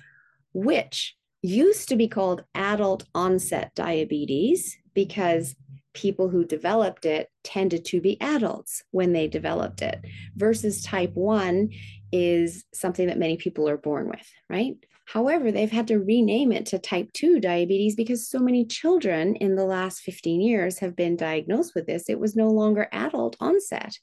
which 0.53 1.15
used 1.41 1.89
to 1.89 1.95
be 1.95 2.07
called 2.07 2.43
adult 2.55 3.05
onset 3.15 3.71
diabetes 3.75 4.77
because 4.93 5.55
people 5.93 6.29
who 6.29 6.45
developed 6.45 7.05
it 7.05 7.29
tended 7.43 7.83
to 7.83 7.99
be 7.99 8.19
adults 8.21 8.83
when 8.91 9.11
they 9.11 9.27
developed 9.27 9.81
it 9.81 9.99
versus 10.35 10.83
type 10.83 11.11
1 11.15 11.69
is 12.11 12.65
something 12.73 13.07
that 13.07 13.19
many 13.19 13.37
people 13.37 13.67
are 13.67 13.77
born 13.77 14.07
with 14.07 14.27
right? 14.49 14.75
However 15.05 15.51
they've 15.51 15.71
had 15.71 15.87
to 15.87 15.99
rename 15.99 16.51
it 16.51 16.67
to 16.67 16.79
type 16.79 17.11
2 17.13 17.39
diabetes 17.41 17.95
because 17.95 18.29
so 18.29 18.39
many 18.39 18.65
children 18.65 19.35
in 19.35 19.55
the 19.55 19.65
last 19.65 20.01
15 20.01 20.39
years 20.39 20.79
have 20.79 20.95
been 20.95 21.17
diagnosed 21.17 21.73
with 21.75 21.87
this. 21.87 22.09
It 22.09 22.19
was 22.19 22.35
no 22.35 22.49
longer 22.49 22.87
adult 22.93 23.35
onset. 23.41 23.97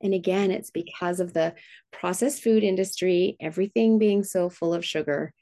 And 0.00 0.14
again 0.14 0.50
it's 0.50 0.70
because 0.70 1.20
of 1.20 1.34
the 1.34 1.54
processed 1.92 2.42
food 2.42 2.62
industry 2.62 3.36
everything 3.40 3.98
being 3.98 4.24
so 4.24 4.48
full 4.48 4.72
of 4.72 4.84
sugar 4.84 5.34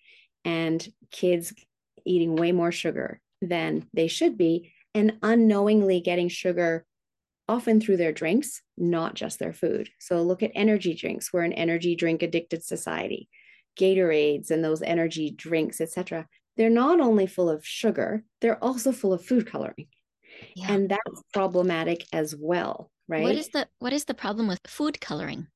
and 0.45 0.87
kids 1.11 1.53
eating 2.05 2.37
way 2.37 2.53
more 2.53 2.73
sugar 2.73 3.21
than 3.41 3.87
they 3.93 4.09
should 4.09 4.37
be 4.37 4.73
and 4.95 5.19
unknowingly 5.23 6.01
getting 6.01 6.29
sugar 6.29 6.85
often 7.49 7.81
through 7.81 7.97
their 7.97 8.13
drinks, 8.13 8.63
not 8.77 9.15
just 9.15 9.39
their 9.39 9.53
food. 9.53 9.91
So 9.99 10.23
look 10.23 10.43
at 10.43 10.53
energy 10.55 10.95
drinks. 10.95 11.33
We're 11.33 11.43
an 11.43 11.53
energy 11.53 11.97
drink 11.97 12.23
addicted 12.23 12.63
society. 12.63 13.29
Gatorades 13.79 14.51
and 14.51 14.63
those 14.63 14.83
energy 14.83 15.31
drinks, 15.31 15.81
etc. 15.81 16.27
They're 16.57 16.71
not 16.71 17.01
only 17.01 17.27
full 17.27 17.49
of 17.49 17.67
sugar, 17.67 18.23
they're 18.41 18.63
also 18.63 18.93
full 18.93 19.13
of 19.13 19.25
food 19.25 19.47
coloring. 19.47 19.87
Yeah. 20.55 20.73
And 20.73 20.89
that's 20.89 21.23
problematic 21.33 22.07
as 22.13 22.35
well, 22.39 22.91
right? 23.09 23.23
What 23.23 23.37
is 23.37 23.49
the 23.49 23.69
what 23.79 23.93
is 23.93 24.05
the 24.05 24.15
problem 24.15 24.47
with 24.49 24.61
food 24.67 25.01
coloring? 25.01 25.47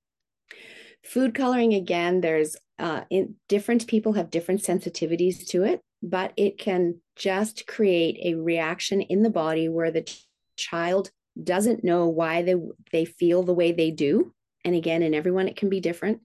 Food 1.06 1.34
coloring 1.34 1.74
again, 1.74 2.20
there's 2.20 2.56
uh, 2.78 3.02
in, 3.10 3.36
different 3.48 3.86
people 3.86 4.14
have 4.14 4.30
different 4.30 4.60
sensitivities 4.60 5.46
to 5.48 5.64
it 5.64 5.80
but 6.02 6.32
it 6.36 6.58
can 6.58 7.00
just 7.16 7.66
create 7.66 8.18
a 8.22 8.34
reaction 8.34 9.00
in 9.00 9.22
the 9.22 9.30
body 9.30 9.68
where 9.68 9.90
the 9.90 10.08
child 10.56 11.10
doesn't 11.42 11.84
know 11.84 12.06
why 12.06 12.42
they 12.42 12.54
they 12.92 13.04
feel 13.04 13.42
the 13.42 13.54
way 13.54 13.72
they 13.72 13.90
do. 13.90 14.32
And 14.64 14.74
again 14.74 15.02
in 15.02 15.14
everyone 15.14 15.48
it 15.48 15.56
can 15.56 15.68
be 15.68 15.80
different 15.80 16.20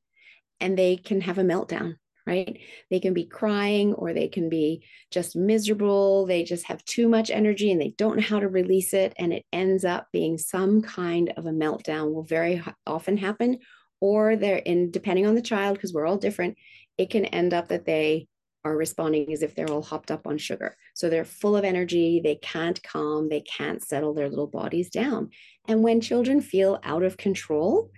and 0.60 0.78
they 0.78 0.96
can 0.98 1.22
have 1.22 1.38
a 1.38 1.44
meltdown 1.44 1.96
right? 2.28 2.60
They 2.92 3.00
can 3.00 3.16
be 3.16 3.26
crying 3.26 3.94
or 3.94 4.14
they 4.14 4.28
can 4.28 4.48
be 4.48 4.84
just 5.10 5.36
miserable. 5.36 6.28
They 6.28 6.44
just 6.44 6.66
have 6.66 6.86
too 6.86 7.10
much 7.10 7.32
energy 7.32 7.72
and 7.72 7.82
they 7.82 7.96
don't 7.98 8.18
know 8.18 8.22
how 8.22 8.40
to 8.40 8.48
release 8.48 8.94
it 8.94 9.14
and 9.18 9.34
it 9.34 9.44
ends 9.52 9.84
up 9.84 10.08
being 10.14 10.38
some 10.38 10.84
kind 10.84 11.34
of 11.36 11.48
a 11.48 11.52
meltdown 11.52 12.14
will 12.14 12.24
very 12.24 12.62
often 12.86 13.18
happen 13.18 13.58
or 14.02 14.36
they're 14.36 14.58
in 14.58 14.92
depending 14.92 15.26
on 15.26 15.36
the 15.36 15.42
child 15.42 15.76
because 15.76 15.94
we're 15.94 16.06
all 16.06 16.18
different 16.18 16.58
it 16.98 17.10
can 17.10 17.26
end 17.26 17.54
up 17.54 17.70
that 17.70 17.86
they 17.86 18.28
are 18.64 18.78
responding 18.78 19.34
as 19.34 19.42
if 19.42 19.56
they're 19.56 19.72
all 19.72 19.82
hopped 19.82 20.12
up 20.12 20.28
on 20.28 20.38
sugar. 20.38 20.78
So 20.94 21.10
they're 21.10 21.26
full 21.26 21.56
of 21.56 21.64
energy, 21.64 22.22
they 22.24 22.36
can't 22.36 22.82
calm, 22.84 23.30
they 23.30 23.42
can't 23.42 23.84
settle 23.84 24.14
their 24.14 24.30
little 24.30 24.48
bodies 24.48 24.90
down. 24.90 25.32
And 25.68 25.82
when 25.82 26.00
children 26.00 26.42
feel 26.42 26.80
out 26.84 27.04
of 27.04 27.18
control, 27.18 27.90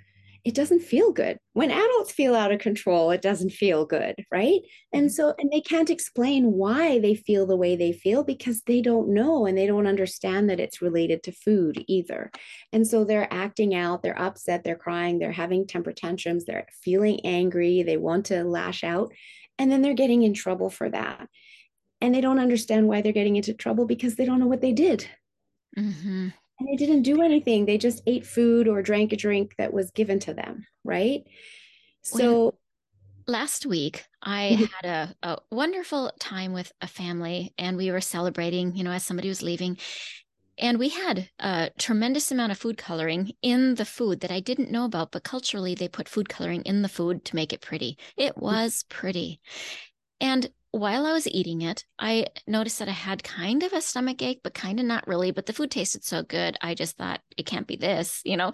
it 0.45 0.53
doesn't 0.53 0.81
feel 0.81 1.13
good. 1.13 1.37
When 1.53 1.71
adults 1.71 2.11
feel 2.11 2.35
out 2.35 2.51
of 2.51 2.59
control, 2.59 3.11
it 3.11 3.21
doesn't 3.21 3.51
feel 3.51 3.85
good, 3.85 4.15
right? 4.29 4.59
And 4.91 5.09
so, 5.09 5.33
and 5.39 5.49
they 5.49 5.61
can't 5.61 5.89
explain 5.89 6.51
why 6.51 6.99
they 6.99 7.15
feel 7.15 7.45
the 7.45 7.55
way 7.55 7.77
they 7.77 7.93
feel 7.93 8.25
because 8.25 8.61
they 8.63 8.81
don't 8.81 9.13
know 9.13 9.45
and 9.45 9.57
they 9.57 9.65
don't 9.65 9.87
understand 9.87 10.49
that 10.49 10.59
it's 10.59 10.81
related 10.81 11.23
to 11.23 11.31
food 11.31 11.85
either. 11.87 12.29
And 12.73 12.85
so 12.85 13.05
they're 13.05 13.31
acting 13.31 13.73
out, 13.73 14.03
they're 14.03 14.19
upset, 14.19 14.65
they're 14.65 14.75
crying, 14.75 15.17
they're 15.17 15.31
having 15.31 15.65
temper 15.65 15.93
tantrums, 15.93 16.43
they're 16.43 16.67
feeling 16.83 17.21
angry, 17.23 17.83
they 17.83 17.97
want 17.97 18.25
to 18.25 18.43
lash 18.43 18.83
out. 18.83 19.13
And 19.57 19.71
then 19.71 19.81
they're 19.81 19.93
getting 19.93 20.23
in 20.23 20.33
trouble 20.33 20.69
for 20.69 20.89
that. 20.89 21.29
And 22.01 22.13
they 22.13 22.21
don't 22.21 22.39
understand 22.39 22.89
why 22.89 23.01
they're 23.01 23.13
getting 23.13 23.37
into 23.37 23.53
trouble 23.53 23.85
because 23.85 24.15
they 24.15 24.25
don't 24.25 24.39
know 24.41 24.47
what 24.47 24.59
they 24.59 24.73
did. 24.73 25.07
Mm-hmm. 25.77 26.29
And 26.63 26.71
they 26.71 26.85
didn't 26.85 27.03
do 27.03 27.21
anything. 27.21 27.65
They 27.65 27.77
just 27.77 28.01
ate 28.07 28.25
food 28.25 28.69
or 28.69 28.81
drank 28.81 29.11
a 29.11 29.17
drink 29.17 29.55
that 29.57 29.73
was 29.73 29.91
given 29.91 30.19
to 30.19 30.33
them. 30.33 30.65
Right. 30.85 31.23
So 32.01 32.43
when, 32.45 32.51
last 33.35 33.65
week, 33.65 34.05
I 34.21 34.51
mm-hmm. 34.53 34.63
had 34.63 35.15
a, 35.23 35.29
a 35.29 35.37
wonderful 35.51 36.11
time 36.19 36.53
with 36.53 36.71
a 36.81 36.87
family 36.87 37.53
and 37.57 37.75
we 37.75 37.91
were 37.91 38.01
celebrating, 38.01 38.75
you 38.75 38.83
know, 38.85 38.91
as 38.91 39.03
somebody 39.03 39.27
was 39.27 39.41
leaving. 39.41 39.77
And 40.57 40.79
we 40.79 40.89
had 40.89 41.29
a 41.39 41.71
tremendous 41.77 42.31
amount 42.31 42.53
of 42.53 42.57
food 42.57 42.77
coloring 42.77 43.33
in 43.41 43.75
the 43.75 43.85
food 43.85 44.21
that 44.21 44.31
I 44.31 44.39
didn't 44.39 44.71
know 44.71 44.85
about, 44.85 45.11
but 45.11 45.23
culturally, 45.23 45.75
they 45.75 45.89
put 45.89 46.07
food 46.07 46.29
coloring 46.29 46.61
in 46.61 46.81
the 46.81 46.89
food 46.89 47.25
to 47.25 47.35
make 47.35 47.51
it 47.51 47.61
pretty. 47.61 47.97
It 48.15 48.35
mm. 48.35 48.41
was 48.41 48.85
pretty. 48.87 49.41
And 50.21 50.49
while 50.73 51.05
I 51.05 51.13
was 51.13 51.27
eating 51.27 51.61
it, 51.61 51.85
I 51.99 52.25
noticed 52.47 52.79
that 52.79 52.89
I 52.89 52.93
had 52.93 53.23
kind 53.23 53.61
of 53.61 53.73
a 53.73 53.81
stomach 53.81 54.23
ache, 54.23 54.41
but 54.43 54.55
kind 54.55 54.79
of 54.79 54.87
not 54.87 55.07
really. 55.07 55.29
But 55.29 55.45
the 55.45 55.53
food 55.53 55.69
tasted 55.69 56.03
so 56.03 56.23
good, 56.23 56.57
I 56.61 56.73
just 56.73 56.97
thought 56.97 57.21
it 57.37 57.45
can't 57.45 57.67
be 57.67 57.75
this, 57.75 58.21
you 58.25 58.37
know. 58.37 58.53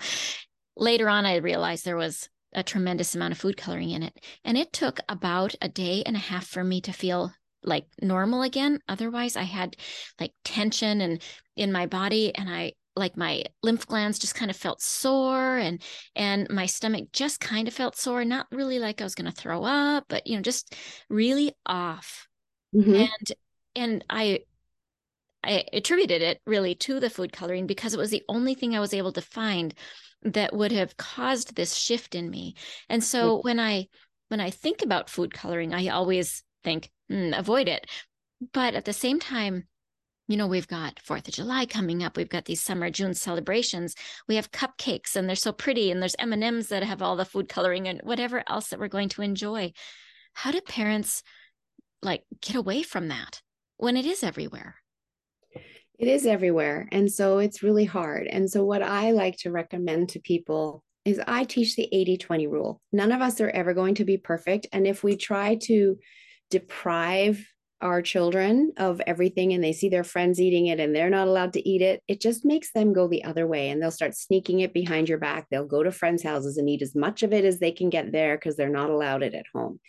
Later 0.75 1.07
on, 1.07 1.25
I 1.25 1.38
realized 1.38 1.85
there 1.85 1.95
was 1.95 2.27
a 2.51 2.61
tremendous 2.61 3.15
amount 3.15 3.31
of 3.31 3.38
food 3.38 3.55
coloring 3.55 3.91
in 3.91 4.03
it. 4.03 4.13
And 4.43 4.57
it 4.57 4.73
took 4.73 4.99
about 5.07 5.55
a 5.61 5.69
day 5.69 6.03
and 6.05 6.17
a 6.17 6.19
half 6.19 6.45
for 6.45 6.61
me 6.61 6.81
to 6.81 6.91
feel 6.91 7.31
like 7.63 7.85
normal 8.01 8.41
again. 8.41 8.79
Otherwise, 8.89 9.38
I 9.38 9.43
had 9.43 9.77
like 10.19 10.33
tension 10.43 10.99
and 10.99 11.21
in 11.55 11.71
my 11.71 11.85
body, 11.85 12.35
and 12.35 12.49
I 12.49 12.73
like 12.99 13.17
my 13.17 13.43
lymph 13.63 13.87
glands 13.87 14.19
just 14.19 14.35
kind 14.35 14.51
of 14.51 14.57
felt 14.57 14.81
sore 14.81 15.57
and 15.57 15.81
and 16.15 16.47
my 16.49 16.65
stomach 16.65 17.07
just 17.11 17.39
kind 17.39 17.67
of 17.67 17.73
felt 17.73 17.95
sore 17.95 18.23
not 18.23 18.45
really 18.51 18.79
like 18.79 19.01
i 19.01 19.03
was 19.03 19.15
going 19.15 19.29
to 19.29 19.41
throw 19.41 19.63
up 19.63 20.05
but 20.07 20.27
you 20.27 20.35
know 20.35 20.41
just 20.41 20.75
really 21.09 21.53
off 21.65 22.27
mm-hmm. 22.75 22.95
and 22.95 23.31
and 23.75 24.05
i 24.09 24.39
I 25.43 25.63
attributed 25.71 26.21
it 26.21 26.41
really 26.45 26.75
to 26.75 26.99
the 26.99 27.09
food 27.09 27.31
coloring 27.31 27.65
because 27.65 27.93
it 27.93 27.97
was 27.97 28.11
the 28.11 28.23
only 28.27 28.55
thing 28.55 28.75
I 28.75 28.79
was 28.79 28.93
able 28.93 29.13
to 29.13 29.21
find 29.21 29.73
that 30.23 30.53
would 30.53 30.71
have 30.71 30.97
caused 30.97 31.55
this 31.55 31.75
shift 31.75 32.15
in 32.15 32.29
me. 32.29 32.55
And 32.89 33.03
so 33.03 33.37
yeah. 33.37 33.41
when 33.43 33.59
I 33.59 33.87
when 34.27 34.39
I 34.39 34.49
think 34.49 34.81
about 34.81 35.09
food 35.09 35.33
coloring, 35.33 35.73
I 35.73 35.87
always 35.87 36.43
think 36.63 36.91
mm, 37.11 37.37
avoid 37.37 37.67
it. 37.67 37.87
But 38.53 38.75
at 38.75 38.85
the 38.85 38.93
same 38.93 39.19
time, 39.19 39.67
you 40.29 40.38
know, 40.38 40.45
we've 40.45 40.67
got 40.67 41.00
Fourth 41.00 41.27
of 41.27 41.33
July 41.33 41.65
coming 41.65 42.03
up. 42.03 42.15
We've 42.15 42.29
got 42.29 42.45
these 42.45 42.62
summer 42.62 42.91
June 42.91 43.15
celebrations. 43.15 43.95
We 44.27 44.36
have 44.36 44.51
cupcakes, 44.51 45.15
and 45.15 45.27
they're 45.27 45.36
so 45.36 45.51
pretty. 45.51 45.89
And 45.89 46.00
there's 46.00 46.15
M 46.19 46.33
and 46.33 46.43
M's 46.43 46.67
that 46.67 46.83
have 46.83 47.01
all 47.01 47.15
the 47.15 47.25
food 47.25 47.50
coloring 47.50 47.88
and 47.88 48.00
whatever 48.03 48.43
else 48.48 48.67
that 48.69 48.79
we're 48.79 48.89
going 48.89 49.09
to 49.09 49.24
enjoy. 49.24 49.74
How 50.33 50.51
do 50.51 50.62
parents 50.62 51.24
like 52.03 52.25
get 52.41 52.55
away 52.55 52.83
from 52.83 53.07
that 53.07 53.41
when 53.77 53.98
it 53.98 54.05
is 54.05 54.24
everywhere? 54.24 54.75
It 55.98 56.07
is 56.07 56.27
everywhere. 56.27 56.88
And 56.91 57.12
so 57.12 57.39
it's 57.39 57.63
really 57.63 57.86
hard. 57.86 58.27
And 58.27 58.50
so, 58.50 58.63
what 58.63 58.83
I 58.83 59.09
like 59.09 59.38
to 59.38 59.51
recommend 59.51 60.09
to 60.09 60.19
people 60.19 60.83
is 61.05 61.19
I 61.25 61.43
teach 61.43 61.75
the 61.75 61.89
80 61.91 62.17
20 62.17 62.45
rule. 62.45 62.81
None 62.91 63.12
of 63.12 63.21
us 63.21 63.41
are 63.41 63.50
ever 63.50 63.74
going 63.74 63.95
to 63.95 64.05
be 64.05 64.17
perfect. 64.17 64.67
And 64.71 64.86
if 64.86 65.03
we 65.03 65.17
try 65.17 65.55
to 65.63 65.98
deprive 66.51 67.43
our 67.81 68.01
children 68.01 68.74
of 68.77 69.01
everything 69.07 69.53
and 69.53 69.63
they 69.63 69.71
see 69.71 69.89
their 69.89 70.03
friends 70.03 70.39
eating 70.39 70.67
it 70.67 70.79
and 70.79 70.93
they're 70.93 71.09
not 71.09 71.27
allowed 71.27 71.53
to 71.53 71.69
eat 71.69 71.81
it, 71.81 72.03
it 72.07 72.19
just 72.19 72.43
makes 72.43 72.71
them 72.71 72.91
go 72.93 73.07
the 73.07 73.24
other 73.24 73.48
way 73.48 73.69
and 73.69 73.81
they'll 73.81 73.91
start 73.91 74.15
sneaking 74.15 74.59
it 74.59 74.74
behind 74.74 75.07
your 75.07 75.17
back. 75.17 75.48
They'll 75.50 75.65
go 75.65 75.83
to 75.83 75.91
friends' 75.91 76.24
houses 76.24 76.57
and 76.57 76.69
eat 76.69 76.81
as 76.81 76.95
much 76.95 77.24
of 77.24 77.31
it 77.31 77.45
as 77.45 77.59
they 77.59 77.71
can 77.71 77.89
get 77.89 78.12
there 78.12 78.36
because 78.36 78.57
they're 78.57 78.69
not 78.69 78.89
allowed 78.89 79.24
it 79.24 79.33
at 79.33 79.45
home. 79.53 79.79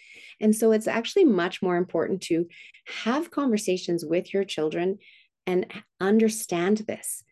And 0.40 0.54
so 0.54 0.72
it's 0.72 0.86
actually 0.86 1.24
much 1.24 1.62
more 1.62 1.76
important 1.76 2.20
to 2.22 2.46
have 3.04 3.30
conversations 3.30 4.04
with 4.04 4.32
your 4.32 4.44
children 4.44 4.98
and 5.46 5.66
understand 6.00 6.78
this 6.78 7.24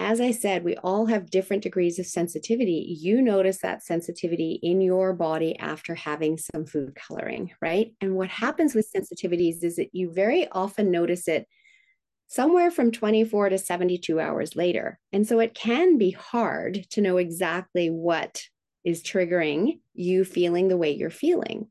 as 0.00 0.20
I 0.20 0.30
said, 0.30 0.64
we 0.64 0.76
all 0.76 1.06
have 1.06 1.30
different 1.30 1.62
degrees 1.62 1.98
of 1.98 2.06
sensitivity. 2.06 2.96
You 3.00 3.20
notice 3.20 3.58
that 3.58 3.84
sensitivity 3.84 4.58
in 4.62 4.80
your 4.80 5.12
body 5.12 5.58
after 5.58 5.94
having 5.94 6.38
some 6.38 6.64
food 6.64 6.96
coloring, 6.96 7.50
right? 7.60 7.92
And 8.00 8.16
what 8.16 8.30
mm-hmm. 8.30 8.44
happens 8.44 8.74
with 8.74 8.90
sensitivities 8.90 9.62
is 9.62 9.76
that 9.76 9.90
you 9.92 10.12
very 10.12 10.48
often 10.50 10.90
notice 10.90 11.28
it 11.28 11.46
somewhere 12.28 12.70
from 12.70 12.90
24 12.90 13.50
to 13.50 13.58
72 13.58 14.18
hours 14.18 14.56
later. 14.56 14.98
And 15.12 15.26
so 15.26 15.38
it 15.38 15.54
can 15.54 15.98
be 15.98 16.12
hard 16.12 16.86
to 16.90 17.00
know 17.00 17.18
exactly 17.18 17.88
what 17.88 18.42
is 18.84 19.02
triggering 19.02 19.80
you 19.92 20.24
feeling 20.24 20.68
the 20.68 20.76
way 20.76 20.92
you're 20.92 21.10
feeling. 21.10 21.68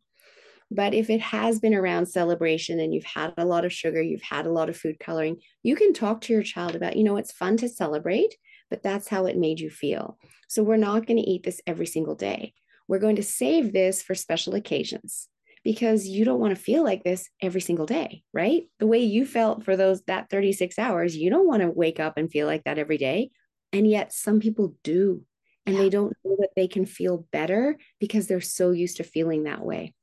But 0.72 0.94
if 0.94 1.10
it 1.10 1.22
has 1.22 1.60
been 1.60 1.74
around 1.74 2.06
celebration 2.06 2.80
and 2.80 2.94
you've 2.94 3.04
had 3.04 3.34
a 3.38 3.46
lot 3.46 3.66
of 3.66 3.74
sugar, 3.74 4.02
you've 4.02 4.22
had 4.22 4.46
a 4.46 4.52
lot 4.52 4.70
of 4.70 4.78
food 4.78 5.00
coloring, 5.00 5.38
you 5.64 5.76
can 5.76 5.94
talk 5.94 6.22
to 6.22 6.34
your 6.34 6.44
child 6.44 6.76
about, 6.76 6.96
you 6.96 7.04
know, 7.04 7.18
it's 7.18 7.32
fun 7.32 7.58
to 7.58 7.70
celebrate, 7.70 8.36
but 8.70 8.84
that's 8.84 9.08
how 9.08 9.26
it 9.26 9.38
made 9.38 9.60
you 9.60 9.70
feel. 9.70 10.18
So 10.48 10.62
we're 10.64 10.78
not 10.78 11.08
going 11.08 11.18
to 11.18 11.30
eat 11.30 11.44
this 11.44 11.62
every 11.66 11.88
single 11.88 12.16
day. 12.16 12.54
We're 12.88 13.00
going 13.00 13.16
to 13.18 13.24
save 13.24 13.74
this 13.74 14.02
for 14.02 14.16
special 14.16 14.56
occasions 14.56 15.28
because 15.64 16.08
you 16.08 16.24
don't 16.24 16.40
want 16.40 16.56
to 16.56 16.62
feel 16.62 16.84
like 16.84 17.04
this 17.04 17.30
every 17.42 17.62
single 17.62 17.86
day, 17.86 18.24
right? 18.34 18.64
The 18.80 18.88
way 18.88 19.00
you 19.00 19.26
felt 19.26 19.64
for 19.64 19.76
those 19.76 20.02
that 20.04 20.30
36 20.30 20.80
hours, 20.80 21.16
you 21.16 21.30
don't 21.30 21.48
want 21.48 21.62
to 21.62 21.70
wake 21.70 22.00
up 22.00 22.18
and 22.18 22.32
feel 22.32 22.48
like 22.48 22.64
that 22.64 22.78
every 22.78 22.98
day. 22.98 23.32
And 23.74 23.88
yet 23.88 24.14
some 24.14 24.40
people 24.40 24.76
do. 24.84 25.24
And 25.66 25.76
yeah. 25.76 25.82
they 25.84 25.90
don't 25.90 26.16
know 26.24 26.38
that 26.40 26.50
they 26.56 26.68
can 26.68 26.86
feel 26.86 27.28
better 27.32 27.78
because 28.00 28.28
they're 28.28 28.42
so 28.42 28.72
used 28.72 28.98
to 28.98 29.04
feeling 29.04 29.44
that 29.44 29.64
way. 29.64 29.94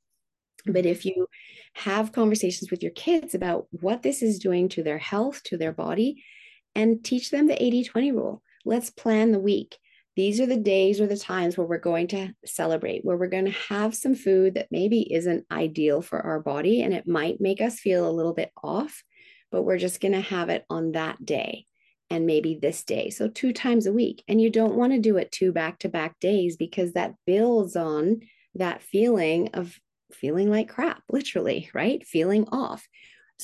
But 0.67 0.87
if 0.87 1.05
you 1.05 1.29
have 1.75 2.13
conversations 2.13 2.71
with 2.71 2.83
your 2.83 2.93
kids 2.93 3.35
about 3.35 3.67
what 3.71 4.03
this 4.03 4.23
is 4.23 4.39
doing 4.39 4.69
to 4.71 4.83
their 4.83 4.99
health, 4.99 5.43
to 5.45 5.57
their 5.57 5.73
body, 5.73 6.25
and 6.75 7.05
teach 7.05 7.31
them 7.31 7.47
the 7.47 7.63
80 7.63 7.85
20 7.85 8.13
rule, 8.13 8.43
let's 8.65 8.91
plan 8.91 9.33
the 9.33 9.39
week. 9.39 9.77
These 10.17 10.41
are 10.41 10.47
the 10.47 10.57
days 10.57 11.01
or 11.01 11.07
the 11.07 11.17
times 11.17 11.59
where 11.59 11.67
we're 11.67 11.79
going 11.79 12.09
to 12.09 12.33
celebrate, 12.45 13.05
where 13.05 13.19
we're 13.19 13.27
going 13.27 13.45
to 13.45 13.51
have 13.69 13.95
some 13.95 14.15
food 14.15 14.55
that 14.55 14.69
maybe 14.71 15.13
isn't 15.13 15.45
ideal 15.51 16.01
for 16.01 16.21
our 16.21 16.41
body 16.41 16.83
and 16.83 16.95
it 16.95 17.07
might 17.07 17.41
make 17.41 17.61
us 17.61 17.79
feel 17.79 18.09
a 18.09 18.13
little 18.13 18.33
bit 18.33 18.51
off, 18.63 19.03
but 19.51 19.63
we're 19.63 19.79
just 19.79 20.01
going 20.01 20.13
to 20.13 20.21
have 20.21 20.49
it 20.49 20.65
on 20.71 20.93
that 20.93 21.23
day 21.25 21.67
and 22.09 22.27
maybe 22.27 22.59
this 22.61 22.85
day. 22.85 23.11
So, 23.11 23.29
two 23.29 23.53
times 23.53 23.87
a 23.87 23.93
week. 23.93 24.23
And 24.29 24.41
you 24.41 24.51
don't 24.51 24.77
want 24.77 24.93
to 24.93 24.99
do 24.99 25.17
it 25.17 25.33
two 25.33 25.53
back 25.53 25.81
to 25.81 25.89
back 25.89 26.19
days 26.21 26.57
because 26.57 26.93
that 26.93 27.15
builds 27.27 27.77
on 27.77 28.21
that 28.55 28.83
feeling 28.83 29.51
of 29.55 29.79
feeling 30.13 30.51
like 30.51 30.69
crap, 30.69 31.03
literally, 31.11 31.71
right? 31.75 32.07
Feeling 32.07 32.47
off. 32.53 32.87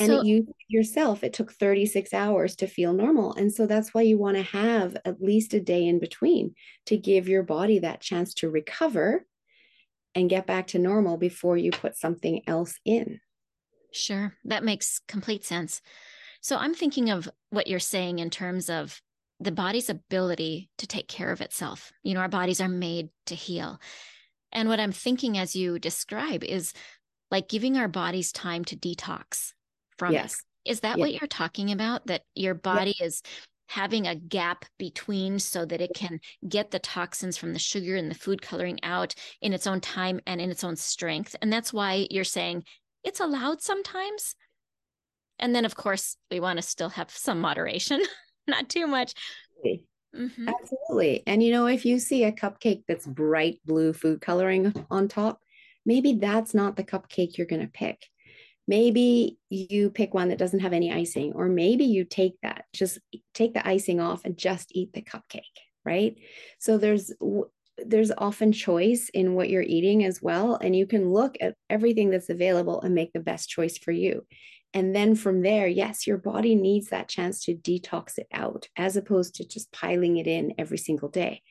And 0.00 0.08
so, 0.08 0.22
you 0.22 0.46
yourself, 0.68 1.22
it 1.22 1.34
took 1.34 1.52
36 1.52 2.14
hours 2.14 2.56
to 2.56 2.66
feel 2.66 2.94
normal. 2.94 3.34
And 3.34 3.52
so 3.52 3.66
that's 3.66 3.92
why 3.92 4.02
you 4.02 4.16
want 4.16 4.38
to 4.38 4.42
have 4.42 4.96
at 5.04 5.20
least 5.20 5.52
a 5.52 5.60
day 5.60 5.86
in 5.86 5.98
between 5.98 6.54
to 6.86 6.96
give 6.96 7.28
your 7.28 7.42
body 7.42 7.80
that 7.80 8.00
chance 8.00 8.32
to 8.34 8.48
recover 8.48 9.26
and 10.14 10.30
get 10.30 10.46
back 10.46 10.68
to 10.68 10.78
normal 10.78 11.18
before 11.18 11.56
you 11.56 11.70
put 11.70 11.96
something 11.96 12.42
else 12.46 12.78
in. 12.84 13.20
Sure. 13.92 14.34
That 14.44 14.64
makes 14.64 15.00
complete 15.08 15.44
sense. 15.44 15.82
So 16.40 16.56
I'm 16.56 16.74
thinking 16.74 17.10
of 17.10 17.28
what 17.50 17.66
you're 17.66 17.78
saying 17.78 18.18
in 18.18 18.30
terms 18.30 18.70
of 18.70 19.00
the 19.40 19.52
body's 19.52 19.90
ability 19.90 20.70
to 20.78 20.86
take 20.86 21.08
care 21.08 21.32
of 21.32 21.40
itself. 21.40 21.92
You 22.02 22.14
know, 22.14 22.20
our 22.20 22.28
bodies 22.28 22.60
are 22.60 22.68
made 22.68 23.10
to 23.26 23.34
heal. 23.34 23.78
And 24.52 24.68
what 24.68 24.80
I'm 24.80 24.92
thinking 24.92 25.38
as 25.38 25.56
you 25.56 25.78
describe 25.78 26.44
is 26.44 26.72
like 27.30 27.48
giving 27.48 27.76
our 27.76 27.88
bodies 27.88 28.32
time 28.32 28.64
to 28.66 28.76
detox 28.76 29.52
from 29.96 30.12
yes. 30.12 30.34
it. 30.34 30.70
Is 30.70 30.80
that 30.80 30.98
what 30.98 31.12
you're 31.12 31.26
talking 31.26 31.72
about? 31.72 32.06
That 32.06 32.22
your 32.34 32.54
body 32.54 32.94
is 33.00 33.22
having 33.68 34.06
a 34.06 34.14
gap 34.14 34.66
between 34.78 35.38
so 35.38 35.64
that 35.64 35.80
it 35.80 35.90
can 35.94 36.20
get 36.46 36.70
the 36.70 36.78
toxins 36.78 37.38
from 37.38 37.54
the 37.54 37.58
sugar 37.58 37.96
and 37.96 38.10
the 38.10 38.14
food 38.14 38.42
coloring 38.42 38.78
out 38.82 39.14
in 39.40 39.54
its 39.54 39.66
own 39.66 39.80
time 39.80 40.20
and 40.26 40.40
in 40.40 40.50
its 40.50 40.62
own 40.62 40.76
strength. 40.76 41.34
And 41.40 41.50
that's 41.50 41.72
why 41.72 42.06
you're 42.10 42.22
saying 42.22 42.64
it's 43.02 43.20
allowed 43.20 43.62
sometimes. 43.62 44.36
And 45.38 45.54
then, 45.54 45.64
of 45.64 45.74
course, 45.74 46.16
we 46.30 46.38
want 46.38 46.58
to 46.58 46.62
still 46.62 46.90
have 46.90 47.10
some 47.10 47.40
moderation, 47.40 48.02
not 48.46 48.68
too 48.68 48.86
much. 48.86 49.14
Mm-hmm. 50.14 50.48
Absolutely. 50.48 51.22
And 51.26 51.42
you 51.42 51.50
know, 51.50 51.66
if 51.66 51.84
you 51.84 51.98
see 51.98 52.24
a 52.24 52.32
cupcake 52.32 52.84
that's 52.86 53.06
bright 53.06 53.60
blue 53.64 53.92
food 53.92 54.20
coloring 54.20 54.74
on 54.90 55.08
top, 55.08 55.40
maybe 55.86 56.14
that's 56.14 56.54
not 56.54 56.76
the 56.76 56.84
cupcake 56.84 57.38
you're 57.38 57.46
going 57.46 57.62
to 57.62 57.68
pick. 57.68 58.06
Maybe 58.68 59.38
you 59.50 59.90
pick 59.90 60.14
one 60.14 60.28
that 60.30 60.38
doesn't 60.38 60.60
have 60.60 60.72
any 60.72 60.92
icing, 60.92 61.32
or 61.34 61.48
maybe 61.48 61.84
you 61.84 62.04
take 62.04 62.34
that, 62.42 62.66
just 62.74 62.98
take 63.34 63.54
the 63.54 63.66
icing 63.66 64.00
off 64.00 64.24
and 64.24 64.38
just 64.38 64.70
eat 64.74 64.92
the 64.92 65.02
cupcake, 65.02 65.42
right? 65.84 66.16
So 66.58 66.78
there's 66.78 67.12
there's 67.78 68.12
often 68.18 68.52
choice 68.52 69.08
in 69.14 69.34
what 69.34 69.48
you're 69.50 69.62
eating 69.62 70.04
as 70.04 70.22
well 70.22 70.56
and 70.56 70.76
you 70.76 70.86
can 70.86 71.10
look 71.10 71.36
at 71.40 71.56
everything 71.70 72.10
that's 72.10 72.28
available 72.28 72.80
and 72.82 72.94
make 72.94 73.12
the 73.14 73.20
best 73.20 73.48
choice 73.48 73.78
for 73.78 73.92
you 73.92 74.26
and 74.74 74.94
then 74.94 75.14
from 75.14 75.42
there, 75.42 75.66
yes, 75.66 76.06
your 76.06 76.18
body 76.18 76.54
needs 76.54 76.88
that 76.88 77.08
chance 77.08 77.44
to 77.44 77.54
detox 77.54 78.18
it 78.18 78.26
out 78.32 78.68
as 78.76 78.96
opposed 78.96 79.34
to 79.36 79.46
just 79.46 79.72
piling 79.72 80.16
it 80.16 80.26
in 80.26 80.54
every 80.58 80.78
single 80.78 81.08
day. 81.08 81.42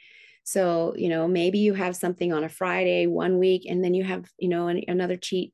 So, 0.44 0.96
you 0.98 1.08
know, 1.08 1.28
maybe 1.28 1.60
you 1.60 1.74
have 1.76 1.96
something 1.96 2.34
on 2.34 2.44
a 2.44 2.50
Friday 2.50 3.06
one 3.06 3.38
week 3.38 3.66
and 3.70 3.84
then 3.84 3.94
you 3.94 4.04
have, 4.04 4.26
you 4.40 4.50
know, 4.50 4.68
an, 4.68 4.84
another 4.88 5.18
cheat 5.18 5.54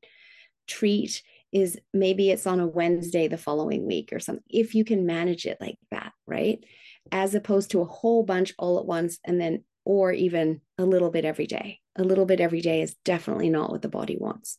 treat 0.67 1.21
is 1.51 1.79
maybe 1.93 2.29
it's 2.29 2.47
on 2.47 2.59
a 2.59 2.67
Wednesday 2.67 3.27
the 3.27 3.37
following 3.37 3.85
week 3.85 4.09
or 4.11 4.19
something, 4.19 4.43
if 4.49 4.75
you 4.75 4.85
can 4.85 5.05
manage 5.05 5.45
it 5.45 5.57
like 5.59 5.77
that, 5.91 6.13
right? 6.25 6.63
As 7.11 7.35
opposed 7.35 7.71
to 7.71 7.81
a 7.81 7.85
whole 7.85 8.23
bunch 8.23 8.53
all 8.57 8.79
at 8.79 8.85
once 8.85 9.19
and 9.25 9.39
then, 9.39 9.63
or 9.85 10.11
even 10.11 10.61
a 10.77 10.85
little 10.85 11.09
bit 11.09 11.25
every 11.25 11.47
day. 11.47 11.79
A 11.97 12.03
little 12.03 12.25
bit 12.25 12.41
every 12.41 12.61
day 12.61 12.81
is 12.81 12.95
definitely 13.05 13.49
not 13.49 13.71
what 13.71 13.81
the 13.81 13.89
body 13.89 14.17
wants. 14.19 14.57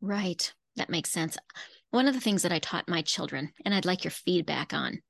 Right. 0.00 0.52
That 0.76 0.90
makes 0.90 1.10
sense. 1.10 1.36
One 1.90 2.06
of 2.06 2.14
the 2.14 2.20
things 2.20 2.42
that 2.42 2.52
I 2.52 2.58
taught 2.58 2.88
my 2.88 3.02
children, 3.02 3.52
and 3.64 3.74
I'd 3.74 3.86
like 3.86 4.04
your 4.04 4.10
feedback 4.10 4.72
on, 4.74 5.00